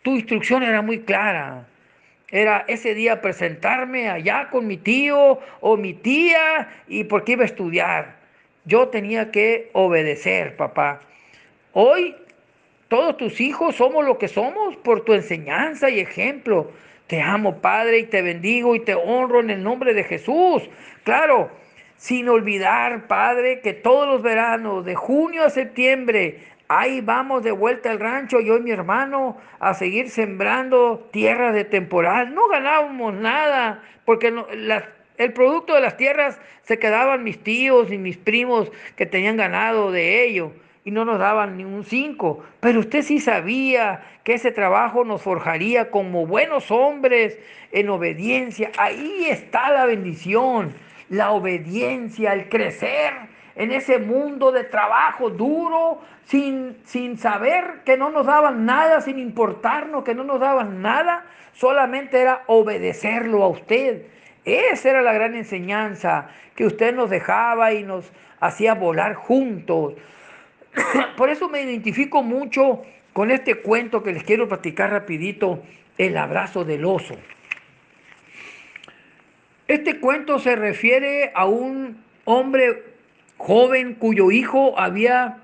tu 0.00 0.14
instrucción 0.14 0.62
era 0.62 0.80
muy 0.80 1.00
clara. 1.00 1.66
Era 2.32 2.64
ese 2.66 2.94
día 2.94 3.20
presentarme 3.20 4.08
allá 4.08 4.48
con 4.50 4.66
mi 4.66 4.78
tío 4.78 5.38
o 5.60 5.76
mi 5.76 5.92
tía 5.92 6.66
y 6.88 7.04
porque 7.04 7.32
iba 7.32 7.42
a 7.42 7.46
estudiar. 7.46 8.16
Yo 8.64 8.88
tenía 8.88 9.30
que 9.30 9.68
obedecer, 9.74 10.56
papá. 10.56 11.02
Hoy 11.74 12.16
todos 12.88 13.18
tus 13.18 13.40
hijos 13.40 13.76
somos 13.76 14.04
lo 14.04 14.16
que 14.16 14.28
somos 14.28 14.76
por 14.76 15.04
tu 15.04 15.12
enseñanza 15.12 15.90
y 15.90 16.00
ejemplo. 16.00 16.72
Te 17.06 17.20
amo, 17.20 17.58
Padre, 17.60 17.98
y 17.98 18.04
te 18.04 18.22
bendigo 18.22 18.74
y 18.74 18.80
te 18.80 18.94
honro 18.94 19.40
en 19.40 19.50
el 19.50 19.62
nombre 19.62 19.92
de 19.92 20.04
Jesús. 20.04 20.62
Claro, 21.04 21.50
sin 21.96 22.30
olvidar, 22.30 23.08
Padre, 23.08 23.60
que 23.60 23.74
todos 23.74 24.08
los 24.08 24.22
veranos, 24.22 24.86
de 24.86 24.94
junio 24.94 25.44
a 25.44 25.50
septiembre, 25.50 26.38
ahí 26.80 27.00
vamos 27.00 27.42
de 27.42 27.52
vuelta 27.52 27.90
al 27.90 28.00
rancho, 28.00 28.40
yo 28.40 28.56
y 28.56 28.60
mi 28.62 28.70
hermano, 28.70 29.36
a 29.60 29.74
seguir 29.74 30.10
sembrando 30.10 31.08
tierras 31.12 31.54
de 31.54 31.64
temporal. 31.64 32.34
No 32.34 32.48
ganábamos 32.48 33.14
nada, 33.14 33.82
porque 34.04 34.34
el 35.18 35.32
producto 35.32 35.74
de 35.74 35.80
las 35.80 35.96
tierras 35.96 36.40
se 36.62 36.78
quedaban 36.78 37.24
mis 37.24 37.42
tíos 37.42 37.90
y 37.92 37.98
mis 37.98 38.16
primos 38.16 38.70
que 38.96 39.06
tenían 39.06 39.36
ganado 39.36 39.90
de 39.92 40.24
ello 40.24 40.52
y 40.84 40.90
no 40.90 41.04
nos 41.04 41.18
daban 41.18 41.56
ni 41.56 41.64
un 41.64 41.84
cinco. 41.84 42.44
Pero 42.60 42.80
usted 42.80 43.02
sí 43.02 43.20
sabía 43.20 44.02
que 44.24 44.34
ese 44.34 44.50
trabajo 44.50 45.04
nos 45.04 45.22
forjaría 45.22 45.90
como 45.90 46.26
buenos 46.26 46.70
hombres 46.70 47.38
en 47.70 47.88
obediencia. 47.90 48.70
Ahí 48.78 49.26
está 49.28 49.70
la 49.70 49.86
bendición, 49.86 50.72
la 51.08 51.30
obediencia, 51.30 52.32
el 52.32 52.48
crecer 52.48 53.31
en 53.54 53.72
ese 53.72 53.98
mundo 53.98 54.52
de 54.52 54.64
trabajo 54.64 55.30
duro, 55.30 56.00
sin, 56.24 56.78
sin 56.84 57.18
saber 57.18 57.82
que 57.84 57.96
no 57.96 58.10
nos 58.10 58.26
daban 58.26 58.64
nada, 58.64 59.00
sin 59.00 59.18
importarnos 59.18 60.04
que 60.04 60.14
no 60.14 60.24
nos 60.24 60.40
daban 60.40 60.82
nada, 60.82 61.24
solamente 61.52 62.20
era 62.20 62.42
obedecerlo 62.46 63.42
a 63.42 63.48
usted. 63.48 64.06
Esa 64.44 64.90
era 64.90 65.02
la 65.02 65.12
gran 65.12 65.34
enseñanza 65.34 66.28
que 66.54 66.66
usted 66.66 66.94
nos 66.94 67.10
dejaba 67.10 67.72
y 67.72 67.82
nos 67.84 68.10
hacía 68.40 68.74
volar 68.74 69.14
juntos. 69.14 69.94
Por 71.16 71.30
eso 71.30 71.48
me 71.48 71.62
identifico 71.62 72.22
mucho 72.22 72.82
con 73.12 73.30
este 73.30 73.56
cuento 73.56 74.02
que 74.02 74.12
les 74.12 74.24
quiero 74.24 74.48
platicar 74.48 74.90
rapidito, 74.90 75.62
el 75.98 76.16
abrazo 76.16 76.64
del 76.64 76.84
oso. 76.84 77.14
Este 79.68 80.00
cuento 80.00 80.38
se 80.38 80.56
refiere 80.56 81.30
a 81.34 81.44
un 81.44 82.02
hombre 82.24 82.91
joven 83.42 83.94
cuyo 83.94 84.30
hijo 84.30 84.78
había 84.78 85.38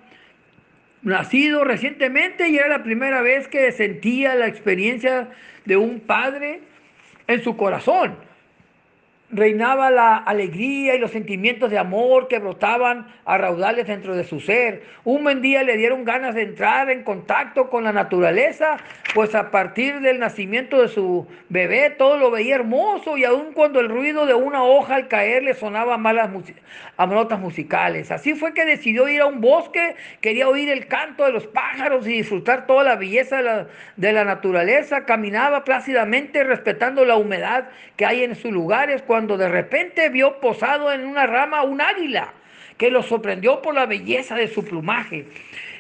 nacido 1.03 1.65
recientemente 1.65 2.49
y 2.49 2.57
era 2.57 2.69
la 2.69 2.85
primera 2.85 3.23
vez 3.23 3.49
que 3.49 3.73
sentía 3.73 4.37
la 4.37 4.47
experiencia 4.47 5.31
de 5.65 5.77
un 5.77 5.99
padre 5.99 6.61
en 7.27 7.43
su 7.43 7.57
corazón 7.57 8.15
reinaba 9.31 9.91
la 9.91 10.17
alegría 10.17 10.95
y 10.95 10.99
los 10.99 11.11
sentimientos 11.11 11.71
de 11.71 11.79
amor 11.79 12.29
que 12.29 12.39
brotaban 12.39 13.07
a 13.27 13.37
raudales 13.37 13.87
dentro 13.87 14.17
de 14.17 14.25
su 14.25 14.41
ser. 14.41 14.83
Un 15.05 15.23
buen 15.23 15.43
día 15.43 15.63
le 15.63 15.77
dieron 15.77 16.05
ganas 16.05 16.35
de 16.35 16.43
entrar 16.43 16.91
en 16.91 17.03
contacto 17.03 17.69
con 17.69 17.85
la 17.85 17.93
naturaleza, 17.93 18.79
pues 19.15 19.35
a 19.35 19.51
partir 19.51 20.01
del 20.01 20.19
nacimiento 20.19 20.81
de 20.81 20.89
su 20.89 21.27
bebé 21.51 21.91
todo 21.91 22.17
lo 22.17 22.31
veía 22.31 22.55
hermoso 22.55 23.19
y 23.19 23.25
aun 23.25 23.53
cuando 23.53 23.81
el 23.81 23.89
ruido 23.89 24.25
de 24.25 24.35
una 24.35 24.63
hoja 24.63 24.95
al 24.95 25.09
caer 25.09 25.43
le 25.43 25.55
sonaba 25.55 25.99
malas 25.99 26.31
a 26.97 27.07
notas 27.07 27.39
musicales. 27.39 28.11
Así 28.11 28.35
fue 28.35 28.55
que 28.55 28.65
decidió 28.65 29.09
ir 29.09 29.21
a 29.21 29.27
un 29.27 29.41
bosque, 29.41 29.95
quería 30.21 30.49
oír 30.49 30.69
el 30.71 30.87
canto 30.87 31.25
de 31.25 31.33
los 31.33 31.47
pájaros 31.47 32.07
y 32.07 32.13
disfrutar 32.13 32.67
toda 32.67 32.85
la 32.85 32.97
belleza 32.97 33.67
de 33.97 34.13
la, 34.13 34.25
naturaleza. 34.25 35.05
Caminaba 35.05 35.65
plácidamente 35.65 36.45
respetando 36.45 37.05
la 37.05 37.17
humedad 37.17 37.69
que 37.97 38.07
hay 38.07 38.25
en 38.25 38.35
sus 38.35 38.53
lugares 38.53 39.03
de 39.27 39.49
repente 39.49 40.09
vio 40.09 40.41
posado 40.41 40.93
en 40.93 41.05
una 41.07 41.27
rama 41.27 41.63
un 41.63 41.81
águila 41.81 42.33
que 42.77 42.91
lo 42.91 43.03
sorprendió 43.03 43.61
por 43.61 43.75
la 43.75 43.87
belleza 43.87 44.37
de 44.37 44.49
su 44.49 44.65
plumaje. 44.65 45.27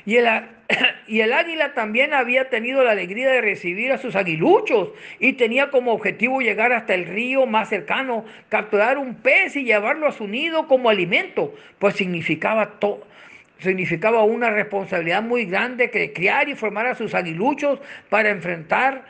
Y 0.04 0.16
el, 0.16 0.26
y 1.07 1.21
el 1.21 1.33
águila 1.33 1.75
también 1.75 2.12
había 2.12 2.49
tenido 2.50 2.83
la 2.83 2.90
alegría 2.90 3.30
de 3.30 3.40
recibir 3.40 3.92
a 3.92 3.99
sus 3.99 4.16
aguiluchos 4.16 4.90
y 5.21 5.35
tenía 5.35 5.71
como 5.71 5.92
objetivo 5.92 6.40
llegar 6.40 6.73
hasta 6.73 6.95
el 6.95 7.07
río 7.07 7.47
más 7.47 7.68
cercano, 7.68 8.25
capturar 8.49 8.99
un 8.99 9.14
pez 9.14 9.54
y 9.57 9.64
llevarlo 9.64 10.09
a 10.09 10.12
su 10.12 10.26
nido 10.26 10.66
como 10.66 10.90
alimento, 10.90 11.54
pues 11.78 11.94
significaba 11.94 12.79
todo 12.81 13.07
significaba 13.61 14.22
una 14.22 14.51
responsabilidad 14.51 15.22
muy 15.22 15.44
grande 15.44 15.90
que 15.90 16.12
criar 16.12 16.48
y 16.48 16.55
formar 16.55 16.87
a 16.87 16.94
sus 16.94 17.14
aguiluchos 17.14 17.81
para 18.09 18.31
enfrentar 18.31 19.05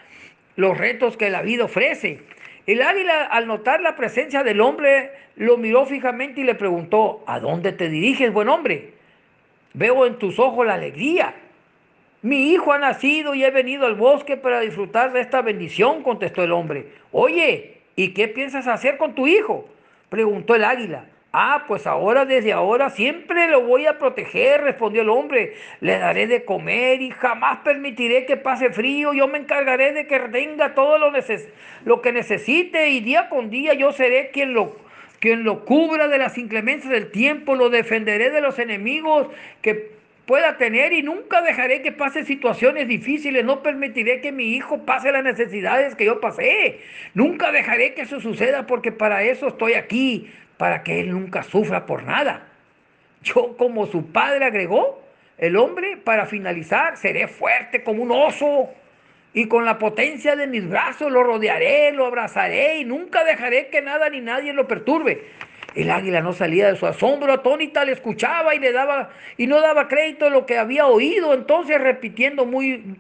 los 0.57 0.77
retos 0.77 1.17
que 1.17 1.31
la 1.31 1.43
vida 1.43 1.65
ofrece. 1.65 2.21
El 2.69 2.83
águila, 2.83 3.25
al 3.25 3.47
notar 3.47 3.81
la 3.81 3.97
presencia 3.97 4.43
del 4.43 4.61
hombre, 4.61 5.11
lo 5.37 5.57
miró 5.57 5.87
fijamente 5.87 6.43
y 6.43 6.45
le 6.45 6.55
preguntó, 6.55 7.25
¿a 7.27 7.41
dónde 7.41 7.73
te 7.73 7.89
diriges, 7.89 8.31
buen 8.31 8.51
hombre? 8.51 8.93
Veo 9.73 10.05
en 10.05 10.19
tus 10.19 10.39
ojos 10.39 10.67
la 10.67 10.75
alegría. 10.75 11.35
Mi 12.21 12.51
hijo 12.51 12.71
ha 12.75 12.79
nacido 12.79 13.35
y 13.35 13.43
he 13.43 13.51
venido 13.51 13.87
al 13.87 13.95
bosque 13.95 14.37
para 14.37 14.61
disfrutar 14.61 15.15
de 15.15 15.21
esta 15.23 15.41
bendición, 15.41 16.03
contestó 16.03 16.45
el 16.45 16.53
hombre. 16.53 16.93
Oye, 17.11 17.81
¿y 17.97 18.13
qué 18.13 18.29
piensas 18.29 18.69
hacer 18.69 18.99
con 18.99 19.15
tu 19.15 19.27
hijo? 19.27 19.67
preguntó 20.11 20.55
el 20.55 20.65
águila. 20.65 21.07
Ah, 21.31 21.65
pues 21.69 21.87
ahora, 21.87 22.25
desde 22.25 22.55
ahora, 22.55 22.89
siempre 22.89 23.49
lo 23.49 23.61
voy 23.61 23.87
a 23.87 23.99
proteger, 23.99 24.63
respondió 24.63 25.03
el 25.03 25.11
hombre. 25.11 25.55
Le 25.81 25.99
daré 25.99 26.27
de 26.27 26.45
comer 26.45 27.03
y 27.03 27.11
jamás 27.11 27.59
permitiré 27.59 28.25
que 28.25 28.39
pase 28.39 28.71
frío. 28.71 29.13
Yo 29.13 29.29
me 29.29 29.39
encargaré 29.39 29.93
de 29.93 30.07
que 30.07 30.19
tenga 30.21 30.75
todo 30.75 30.97
lo, 30.97 31.13
lo 31.85 32.01
que 32.01 32.13
necesite 32.13 32.89
y 32.89 33.01
día 33.01 33.29
con 33.29 33.51
día 33.51 33.75
yo 33.75 33.93
seré 33.93 34.31
quien 34.31 34.55
lo, 34.55 34.75
quien 35.21 35.45
lo 35.45 35.67
cubra 35.67 36.09
de 36.09 36.17
las 36.17 36.39
inclemencias 36.39 36.91
del 36.91 37.11
tiempo. 37.11 37.55
Lo 37.55 37.69
defenderé 37.69 38.31
de 38.31 38.41
los 38.41 38.59
enemigos 38.59 39.29
que 39.61 39.99
pueda 40.25 40.57
tener 40.57 40.95
y 40.95 41.03
nunca 41.03 41.43
dejaré 41.43 41.83
que 41.83 41.93
pase 41.93 42.25
situaciones 42.25 42.87
difíciles, 42.87 43.45
no 43.47 43.63
permitiré 43.63 44.21
que 44.21 44.31
mi 44.31 44.55
hijo 44.55 44.85
pase 44.85 45.11
las 45.11 45.25
necesidades 45.25 45.95
que 45.95 46.05
yo 46.05 46.21
pasé, 46.21 46.81
nunca 47.15 47.51
dejaré 47.51 47.95
que 47.95 48.03
eso 48.03 48.21
suceda 48.21 48.67
porque 48.67 48.93
para 48.93 49.23
eso 49.23 49.49
estoy 49.49 49.73
aquí, 49.73 50.31
para 50.59 50.83
que 50.83 51.01
él 51.01 51.11
nunca 51.13 51.43
sufra 51.43 51.87
por 51.87 52.03
nada. 52.03 52.43
Yo, 53.23 53.57
como 53.57 53.87
su 53.87 54.13
padre 54.13 54.45
agregó, 54.45 55.03
el 55.39 55.57
hombre, 55.57 55.97
para 55.97 56.27
finalizar, 56.27 56.97
seré 56.97 57.29
fuerte 57.29 57.83
como 57.83 58.03
un 58.03 58.11
oso 58.11 58.69
y 59.33 59.47
con 59.47 59.65
la 59.65 59.79
potencia 59.79 60.35
de 60.35 60.47
mis 60.47 60.69
brazos 60.69 61.13
lo 61.13 61.23
rodearé, 61.23 61.93
lo 61.93 62.07
abrazaré 62.07 62.79
y 62.79 62.85
nunca 62.85 63.25
dejaré 63.25 63.69
que 63.69 63.81
nada 63.81 64.11
ni 64.11 64.21
nadie 64.21 64.53
lo 64.53 64.67
perturbe. 64.67 65.27
El 65.75 65.91
águila 65.91 66.23
no 66.23 66.33
salía 66.33 66.73
de 66.73 66.77
su 66.77 66.87
asombro, 66.87 67.33
atónita, 67.33 67.85
le 67.85 67.93
escuchaba 67.93 68.55
y 68.55 68.59
le 68.59 68.73
daba 68.73 69.11
y 69.37 69.47
no 69.47 69.61
daba 69.61 69.87
crédito 69.87 70.27
a 70.27 70.31
lo 70.31 70.45
que 70.45 70.59
había 70.59 70.87
oído, 70.87 71.35
entonces 71.35 71.81
repitiendo 71.81 72.45
muy 72.45 72.97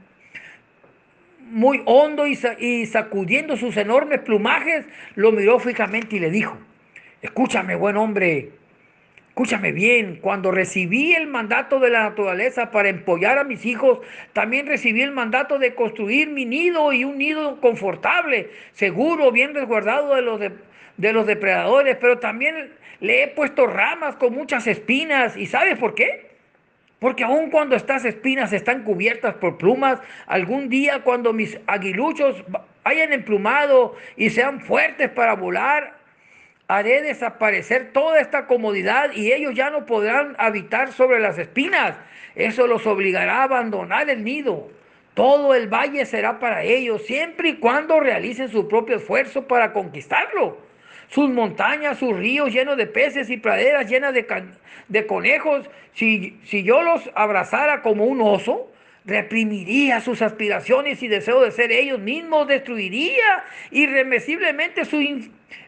muy 1.50 1.82
hondo 1.86 2.26
y, 2.26 2.38
y 2.58 2.86
sacudiendo 2.86 3.56
sus 3.56 3.76
enormes 3.78 4.20
plumajes, 4.20 4.84
lo 5.14 5.32
miró 5.32 5.58
fijamente 5.58 6.16
y 6.16 6.20
le 6.20 6.30
dijo: 6.30 6.56
Escúchame, 7.20 7.74
buen 7.74 7.96
hombre, 7.96 8.50
escúchame 9.30 9.72
bien, 9.72 10.20
cuando 10.20 10.52
recibí 10.52 11.14
el 11.14 11.26
mandato 11.26 11.80
de 11.80 11.90
la 11.90 12.04
naturaleza 12.04 12.70
para 12.70 12.90
empollar 12.90 13.38
a 13.38 13.44
mis 13.44 13.66
hijos, 13.66 13.98
también 14.32 14.68
recibí 14.68 15.02
el 15.02 15.10
mandato 15.10 15.58
de 15.58 15.74
construir 15.74 16.28
mi 16.28 16.44
nido 16.44 16.92
y 16.92 17.02
un 17.02 17.18
nido 17.18 17.60
confortable, 17.60 18.50
seguro, 18.72 19.32
bien 19.32 19.52
resguardado 19.52 20.14
de 20.14 20.22
los, 20.22 20.38
de, 20.38 21.12
los 21.12 21.26
depredadores, 21.26 21.96
pero 21.96 22.20
también 22.20 22.72
le 23.00 23.24
he 23.24 23.28
puesto 23.28 23.66
ramas 23.66 24.14
con 24.14 24.32
muchas 24.32 24.68
espinas. 24.68 25.36
¿Y 25.36 25.46
sabes 25.46 25.76
por 25.76 25.96
qué? 25.96 26.28
Porque 27.00 27.24
aun 27.24 27.50
cuando 27.50 27.74
estas 27.74 28.04
espinas 28.04 28.52
están 28.52 28.84
cubiertas 28.84 29.34
por 29.34 29.58
plumas, 29.58 30.00
algún 30.26 30.68
día 30.68 31.02
cuando 31.02 31.32
mis 31.32 31.58
aguiluchos 31.66 32.44
hayan 32.84 33.12
emplumado 33.12 33.96
y 34.16 34.30
sean 34.30 34.60
fuertes 34.60 35.10
para 35.10 35.34
volar, 35.34 35.97
haré 36.68 37.00
desaparecer 37.02 37.92
toda 37.92 38.20
esta 38.20 38.46
comodidad 38.46 39.12
y 39.14 39.32
ellos 39.32 39.54
ya 39.54 39.70
no 39.70 39.86
podrán 39.86 40.36
habitar 40.38 40.92
sobre 40.92 41.18
las 41.18 41.38
espinas. 41.38 41.96
Eso 42.34 42.66
los 42.66 42.86
obligará 42.86 43.38
a 43.38 43.44
abandonar 43.44 44.08
el 44.10 44.22
nido. 44.22 44.70
Todo 45.14 45.54
el 45.54 45.66
valle 45.66 46.04
será 46.06 46.38
para 46.38 46.62
ellos, 46.62 47.04
siempre 47.04 47.48
y 47.48 47.56
cuando 47.56 47.98
realicen 47.98 48.50
su 48.50 48.68
propio 48.68 48.96
esfuerzo 48.96 49.48
para 49.48 49.72
conquistarlo. 49.72 50.58
Sus 51.08 51.30
montañas, 51.30 51.98
sus 51.98 52.14
ríos 52.14 52.52
llenos 52.52 52.76
de 52.76 52.86
peces 52.86 53.30
y 53.30 53.38
praderas 53.38 53.90
llenas 53.90 54.12
de, 54.12 54.26
de 54.88 55.06
conejos, 55.06 55.68
si, 55.94 56.38
si 56.44 56.62
yo 56.62 56.82
los 56.82 57.10
abrazara 57.14 57.80
como 57.80 58.04
un 58.04 58.20
oso, 58.20 58.70
reprimiría 59.06 60.00
sus 60.00 60.20
aspiraciones 60.20 61.02
y 61.02 61.08
deseo 61.08 61.40
de 61.40 61.50
ser 61.50 61.72
ellos 61.72 61.98
mismos, 61.98 62.46
destruiría 62.46 63.42
irremisiblemente 63.70 64.84
su, 64.84 65.00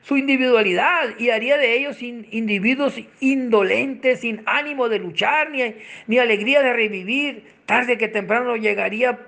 su 0.02 0.16
individualidad 0.16 1.18
y 1.18 1.30
haría 1.30 1.56
de 1.56 1.76
ellos 1.76 2.02
individuos 2.02 3.00
indolentes, 3.20 4.20
sin 4.20 4.42
ánimo 4.46 4.88
de 4.88 4.98
luchar 4.98 5.50
ni, 5.50 5.74
ni 6.06 6.18
alegría 6.18 6.62
de 6.62 6.72
revivir. 6.72 7.44
Tarde 7.66 7.98
que 7.98 8.08
temprano 8.08 8.56
llegaría, 8.56 9.18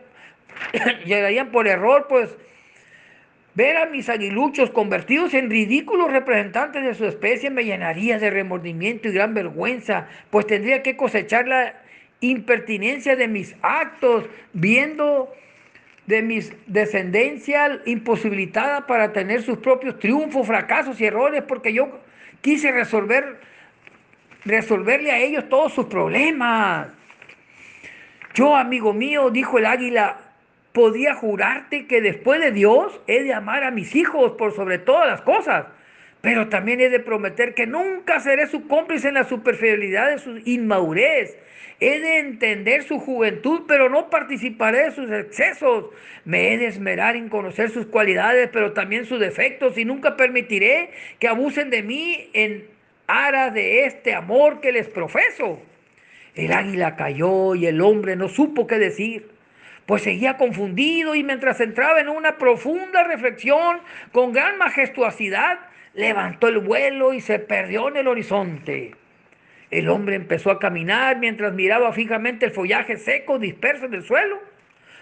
llegarían 1.07 1.51
por 1.51 1.69
error, 1.69 2.07
pues 2.09 2.37
ver 3.55 3.77
a 3.77 3.87
mis 3.87 4.09
aguiluchos 4.09 4.71
convertidos 4.71 5.35
en 5.35 5.51
ridículos 5.51 6.11
representantes 6.11 6.83
de 6.83 6.95
su 6.95 7.07
especie 7.07 7.51
me 7.51 7.65
llenaría 7.65 8.19
de 8.19 8.31
remordimiento 8.31 9.09
y 9.09 9.13
gran 9.13 9.35
vergüenza, 9.35 10.09
pues 10.31 10.47
tendría 10.47 10.83
que 10.83 10.97
cosechar 10.97 11.47
la 11.47 11.75
impertinencia 12.21 13.17
de 13.17 13.29
mis 13.29 13.55
actos, 13.63 14.25
viendo 14.53 15.33
de 16.07 16.23
mis 16.23 16.53
descendencia 16.67 17.81
imposibilitada 17.87 18.87
para 18.87 19.13
tener 19.13 19.43
sus 19.43 19.59
propios 19.59 19.99
triunfos, 19.99 20.47
fracasos 20.47 21.01
y 21.01 21.05
errores, 21.05 21.43
porque 21.43 21.73
yo 21.73 22.01
quise 22.41 22.73
resolver, 22.73 23.39
resolverle 24.45 25.13
a 25.13 25.19
ellos 25.19 25.49
todos 25.49 25.73
sus 25.73 25.87
problemas. 25.87 26.89
Yo, 28.35 28.57
amigo 28.57 28.93
mío, 28.93 29.31
dijo 29.31 29.59
el 29.59 29.67
águila, 29.67 30.19
podía 30.73 31.15
jurarte 31.15 31.87
que 31.87 32.01
después 32.01 32.41
de 32.41 32.51
Dios 32.51 33.01
he 33.07 33.23
de 33.23 33.35
amar 33.35 33.63
a 33.63 33.71
mis 33.71 33.95
hijos 33.95 34.33
por 34.33 34.55
sobre 34.55 34.79
todas 34.79 35.07
las 35.07 35.21
cosas, 35.21 35.67
pero 36.21 36.49
también 36.49 36.81
he 36.81 36.89
de 36.89 37.01
prometer 37.01 37.55
que 37.55 37.67
nunca 37.67 38.21
seré 38.21 38.47
su 38.47 38.67
cómplice 38.67 39.09
en 39.09 39.15
la 39.15 39.25
superficialidad 39.25 40.11
de 40.11 40.19
su 40.19 40.39
inmadurez. 40.45 41.37
He 41.85 41.99
de 41.99 42.21
entender 42.21 42.85
su 42.85 43.01
juventud, 43.01 43.63
pero 43.67 43.89
no 43.89 44.09
participaré 44.09 44.85
de 44.85 44.91
sus 44.93 45.11
excesos. 45.11 45.87
Me 46.25 46.53
he 46.53 46.59
de 46.59 46.67
esmerar 46.67 47.17
en 47.17 47.29
conocer 47.29 47.71
sus 47.71 47.87
cualidades, 47.87 48.49
pero 48.53 48.73
también 48.73 49.05
sus 49.05 49.19
defectos, 49.19 49.77
y 49.77 49.85
nunca 49.85 50.17
permitiré 50.17 50.91
que 51.19 51.27
abusen 51.27 51.71
de 51.71 51.83
mí 51.83 52.31
en 52.35 52.69
aras 53.09 53.53
de 53.53 53.85
este 53.87 54.15
amor 54.15 54.61
que 54.61 54.71
les 54.71 54.87
profeso. 54.87 55.61
El 56.37 56.53
águila 56.53 56.95
cayó 56.95 57.57
y 57.57 57.67
el 57.67 57.81
hombre 57.81 58.15
no 58.15 58.29
supo 58.29 58.69
qué 58.69 58.79
decir 58.79 59.29
pues 59.85 60.03
seguía 60.03 60.37
confundido 60.37 61.17
y 61.17 61.25
mientras 61.25 61.61
entraba 61.61 61.99
en 61.99 62.09
una 62.09 62.39
profunda 62.39 63.03
reflexión, 63.03 63.81
con 64.13 64.33
gran 64.33 64.57
majestuosidad, 64.57 65.59
levantó 65.95 66.47
el 66.47 66.59
vuelo 66.59 67.13
y 67.13 67.21
se 67.21 67.41
perdió 67.41 67.89
en 67.89 67.97
el 67.97 68.07
horizonte. 68.07 68.95
El 69.73 69.89
hombre 69.89 70.17
empezó 70.17 70.51
a 70.51 70.59
caminar 70.59 71.17
mientras 71.17 71.55
miraba 71.55 71.95
fijamente 71.95 72.45
el 72.45 72.53
follaje 72.53 72.99
seco 72.99 73.39
disperso 73.39 73.87
en 73.87 73.95
el 73.95 74.05
suelo. 74.05 74.39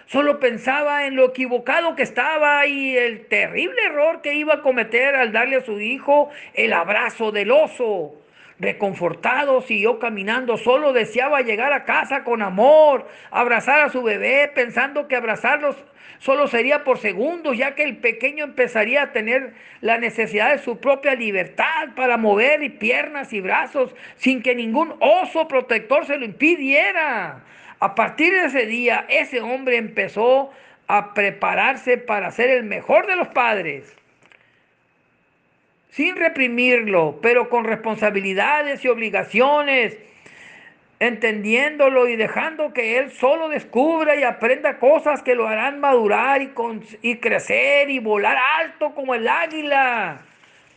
Solo 0.05 0.39
pensaba 0.39 1.05
en 1.05 1.17
lo 1.17 1.25
equivocado 1.25 1.93
que 1.93 2.03
estaba 2.03 2.65
y 2.65 2.95
el 2.95 3.25
terrible 3.27 3.75
error 3.83 4.21
que 4.21 4.33
iba 4.33 4.55
a 4.55 4.61
cometer 4.61 5.15
al 5.15 5.33
darle 5.33 5.57
a 5.57 5.61
su 5.65 5.81
hijo 5.81 6.29
el 6.53 6.71
abrazo 6.71 7.33
del 7.33 7.51
oso. 7.51 8.15
Reconfortado, 8.59 9.61
siguió 9.61 9.99
caminando, 9.99 10.55
solo 10.55 10.93
deseaba 10.93 11.41
llegar 11.41 11.73
a 11.73 11.83
casa 11.83 12.23
con 12.23 12.41
amor, 12.41 13.07
abrazar 13.29 13.81
a 13.81 13.89
su 13.89 14.01
bebé, 14.01 14.49
pensando 14.55 15.09
que 15.09 15.17
abrazarlos 15.17 15.75
solo 16.21 16.47
sería 16.47 16.83
por 16.83 16.99
segundos, 16.99 17.57
ya 17.57 17.75
que 17.75 17.83
el 17.83 17.97
pequeño 17.97 18.45
empezaría 18.45 19.01
a 19.01 19.11
tener 19.11 19.53
la 19.81 19.97
necesidad 19.97 20.51
de 20.51 20.59
su 20.59 20.79
propia 20.79 21.15
libertad 21.15 21.89
para 21.95 22.15
mover 22.17 22.77
piernas 22.77 23.33
y 23.33 23.41
brazos 23.41 23.93
sin 24.17 24.41
que 24.41 24.55
ningún 24.55 24.93
oso 24.99 25.47
protector 25.47 26.05
se 26.05 26.17
lo 26.17 26.23
impidiera. 26.25 27.43
A 27.79 27.95
partir 27.95 28.31
de 28.31 28.45
ese 28.45 28.67
día, 28.67 29.05
ese 29.09 29.41
hombre 29.41 29.77
empezó 29.77 30.51
a 30.87 31.13
prepararse 31.15 31.97
para 31.97 32.29
ser 32.29 32.51
el 32.51 32.63
mejor 32.63 33.07
de 33.07 33.15
los 33.15 33.27
padres 33.29 33.97
sin 35.91 36.15
reprimirlo, 36.15 37.19
pero 37.21 37.49
con 37.49 37.65
responsabilidades 37.65 38.83
y 38.85 38.87
obligaciones, 38.87 39.97
entendiéndolo 41.01 42.07
y 42.07 42.15
dejando 42.15 42.73
que 42.73 42.99
él 42.99 43.11
solo 43.11 43.49
descubra 43.49 44.15
y 44.15 44.21
aprenda 44.21 44.77
cosas 44.77 45.23
que 45.23 45.33
lo 45.33 45.47
harán 45.47 45.79
madurar 45.79 46.43
y, 46.43 46.51
y 47.01 47.15
crecer 47.15 47.89
y 47.89 47.97
volar 47.97 48.37
alto 48.59 48.93
como 48.93 49.15
el 49.15 49.27
águila. 49.27 50.21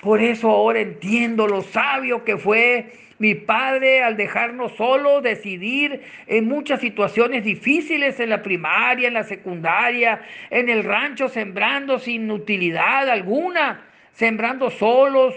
Por 0.01 0.23
eso 0.23 0.49
ahora 0.49 0.81
entiendo 0.81 1.47
lo 1.47 1.61
sabio 1.61 2.25
que 2.25 2.39
fue 2.39 2.95
mi 3.19 3.35
padre 3.35 4.03
al 4.03 4.17
dejarnos 4.17 4.73
solo 4.73 5.21
decidir 5.21 6.01
en 6.27 6.49
muchas 6.49 6.81
situaciones 6.81 7.45
difíciles 7.45 8.19
en 8.19 8.31
la 8.31 8.43
primaria, 8.43 9.09
en 9.09 9.15
la 9.15 9.25
secundaria, 9.25 10.23
en 10.49 10.71
el 10.71 10.85
rancho 10.85 11.29
sembrando 11.29 11.99
sin 11.99 12.31
utilidad 12.31 13.11
alguna 13.11 13.83
sembrando 14.15 14.71
solos 14.71 15.35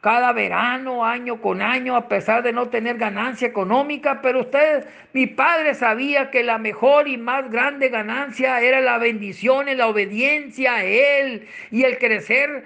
cada 0.00 0.32
verano, 0.32 1.04
año 1.04 1.42
con 1.42 1.60
año, 1.60 1.94
a 1.94 2.08
pesar 2.08 2.42
de 2.42 2.52
no 2.52 2.68
tener 2.68 2.96
ganancia 2.96 3.46
económica, 3.46 4.20
pero 4.22 4.40
usted, 4.40 4.86
mi 5.12 5.26
padre 5.26 5.74
sabía 5.74 6.30
que 6.30 6.42
la 6.42 6.56
mejor 6.56 7.06
y 7.06 7.18
más 7.18 7.50
grande 7.50 7.90
ganancia 7.90 8.60
era 8.62 8.80
la 8.80 8.96
bendición 8.96 9.68
y 9.68 9.74
la 9.74 9.88
obediencia 9.88 10.76
a 10.76 10.84
Él 10.84 11.46
y 11.70 11.82
el 11.82 11.98
crecer, 11.98 12.64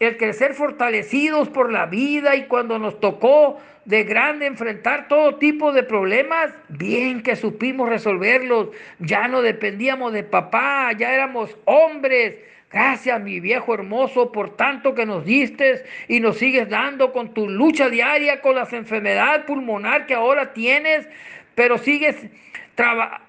el 0.00 0.16
crecer 0.16 0.54
fortalecidos 0.54 1.50
por 1.50 1.70
la 1.70 1.84
vida. 1.84 2.34
Y 2.34 2.44
cuando 2.44 2.78
nos 2.78 2.98
tocó 2.98 3.60
de 3.84 4.04
grande 4.04 4.46
enfrentar 4.46 5.08
todo 5.08 5.36
tipo 5.36 5.72
de 5.72 5.82
problemas, 5.82 6.50
bien 6.68 7.22
que 7.22 7.36
supimos 7.36 7.90
resolverlos, 7.90 8.68
ya 9.00 9.28
no 9.28 9.42
dependíamos 9.42 10.14
de 10.14 10.22
papá, 10.22 10.92
ya 10.92 11.12
éramos 11.12 11.54
hombres 11.66 12.36
Gracias, 12.72 13.20
mi 13.20 13.38
viejo 13.38 13.74
hermoso, 13.74 14.32
por 14.32 14.56
tanto 14.56 14.94
que 14.94 15.04
nos 15.04 15.26
diste 15.26 15.84
y 16.08 16.20
nos 16.20 16.38
sigues 16.38 16.70
dando 16.70 17.12
con 17.12 17.34
tu 17.34 17.48
lucha 17.48 17.90
diaria 17.90 18.40
con 18.40 18.54
la 18.54 18.66
enfermedad 18.70 19.44
pulmonar 19.44 20.06
que 20.06 20.14
ahora 20.14 20.54
tienes, 20.54 21.06
pero 21.54 21.76
sigues 21.76 22.16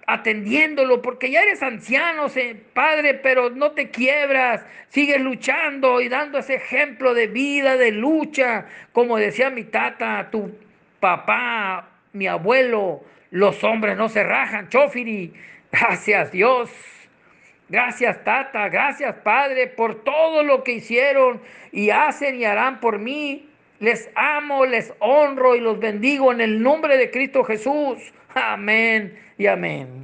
atendiéndolo 0.08 1.02
porque 1.02 1.30
ya 1.30 1.42
eres 1.42 1.62
anciano, 1.62 2.28
padre, 2.74 3.16
pero 3.16 3.50
no 3.50 3.72
te 3.72 3.90
quiebras, 3.90 4.66
sigues 4.88 5.20
luchando 5.20 6.00
y 6.00 6.08
dando 6.08 6.38
ese 6.38 6.56
ejemplo 6.56 7.14
de 7.14 7.28
vida, 7.28 7.76
de 7.76 7.92
lucha, 7.92 8.66
como 8.94 9.18
decía 9.18 9.50
mi 9.50 9.66
tata, 9.66 10.30
tu 10.32 10.56
papá, 11.02 11.90
mi 12.14 12.28
abuelo, 12.28 13.04
los 13.32 13.62
hombres 13.66 13.98
no 13.98 14.08
se 14.08 14.24
rajan, 14.24 14.70
chofiri, 14.70 15.34
gracias 15.72 16.32
Dios. 16.32 16.70
Gracias, 17.74 18.24
Tata. 18.24 18.70
Gracias, 18.70 19.16
Padre, 19.24 19.66
por 19.66 20.04
todo 20.04 20.44
lo 20.44 20.64
que 20.64 20.74
hicieron 20.74 21.42
y 21.72 21.90
hacen 21.90 22.40
y 22.40 22.46
harán 22.46 22.80
por 22.80 23.00
mí. 23.00 23.50
Les 23.80 24.12
amo, 24.14 24.64
les 24.68 24.94
honro 25.00 25.56
y 25.56 25.60
los 25.60 25.80
bendigo 25.80 26.32
en 26.32 26.40
el 26.40 26.62
nombre 26.62 27.00
de 27.00 27.10
Cristo 27.10 27.44
Jesús. 27.44 28.14
Amén 28.36 29.18
y 29.40 29.48
amén. 29.48 30.03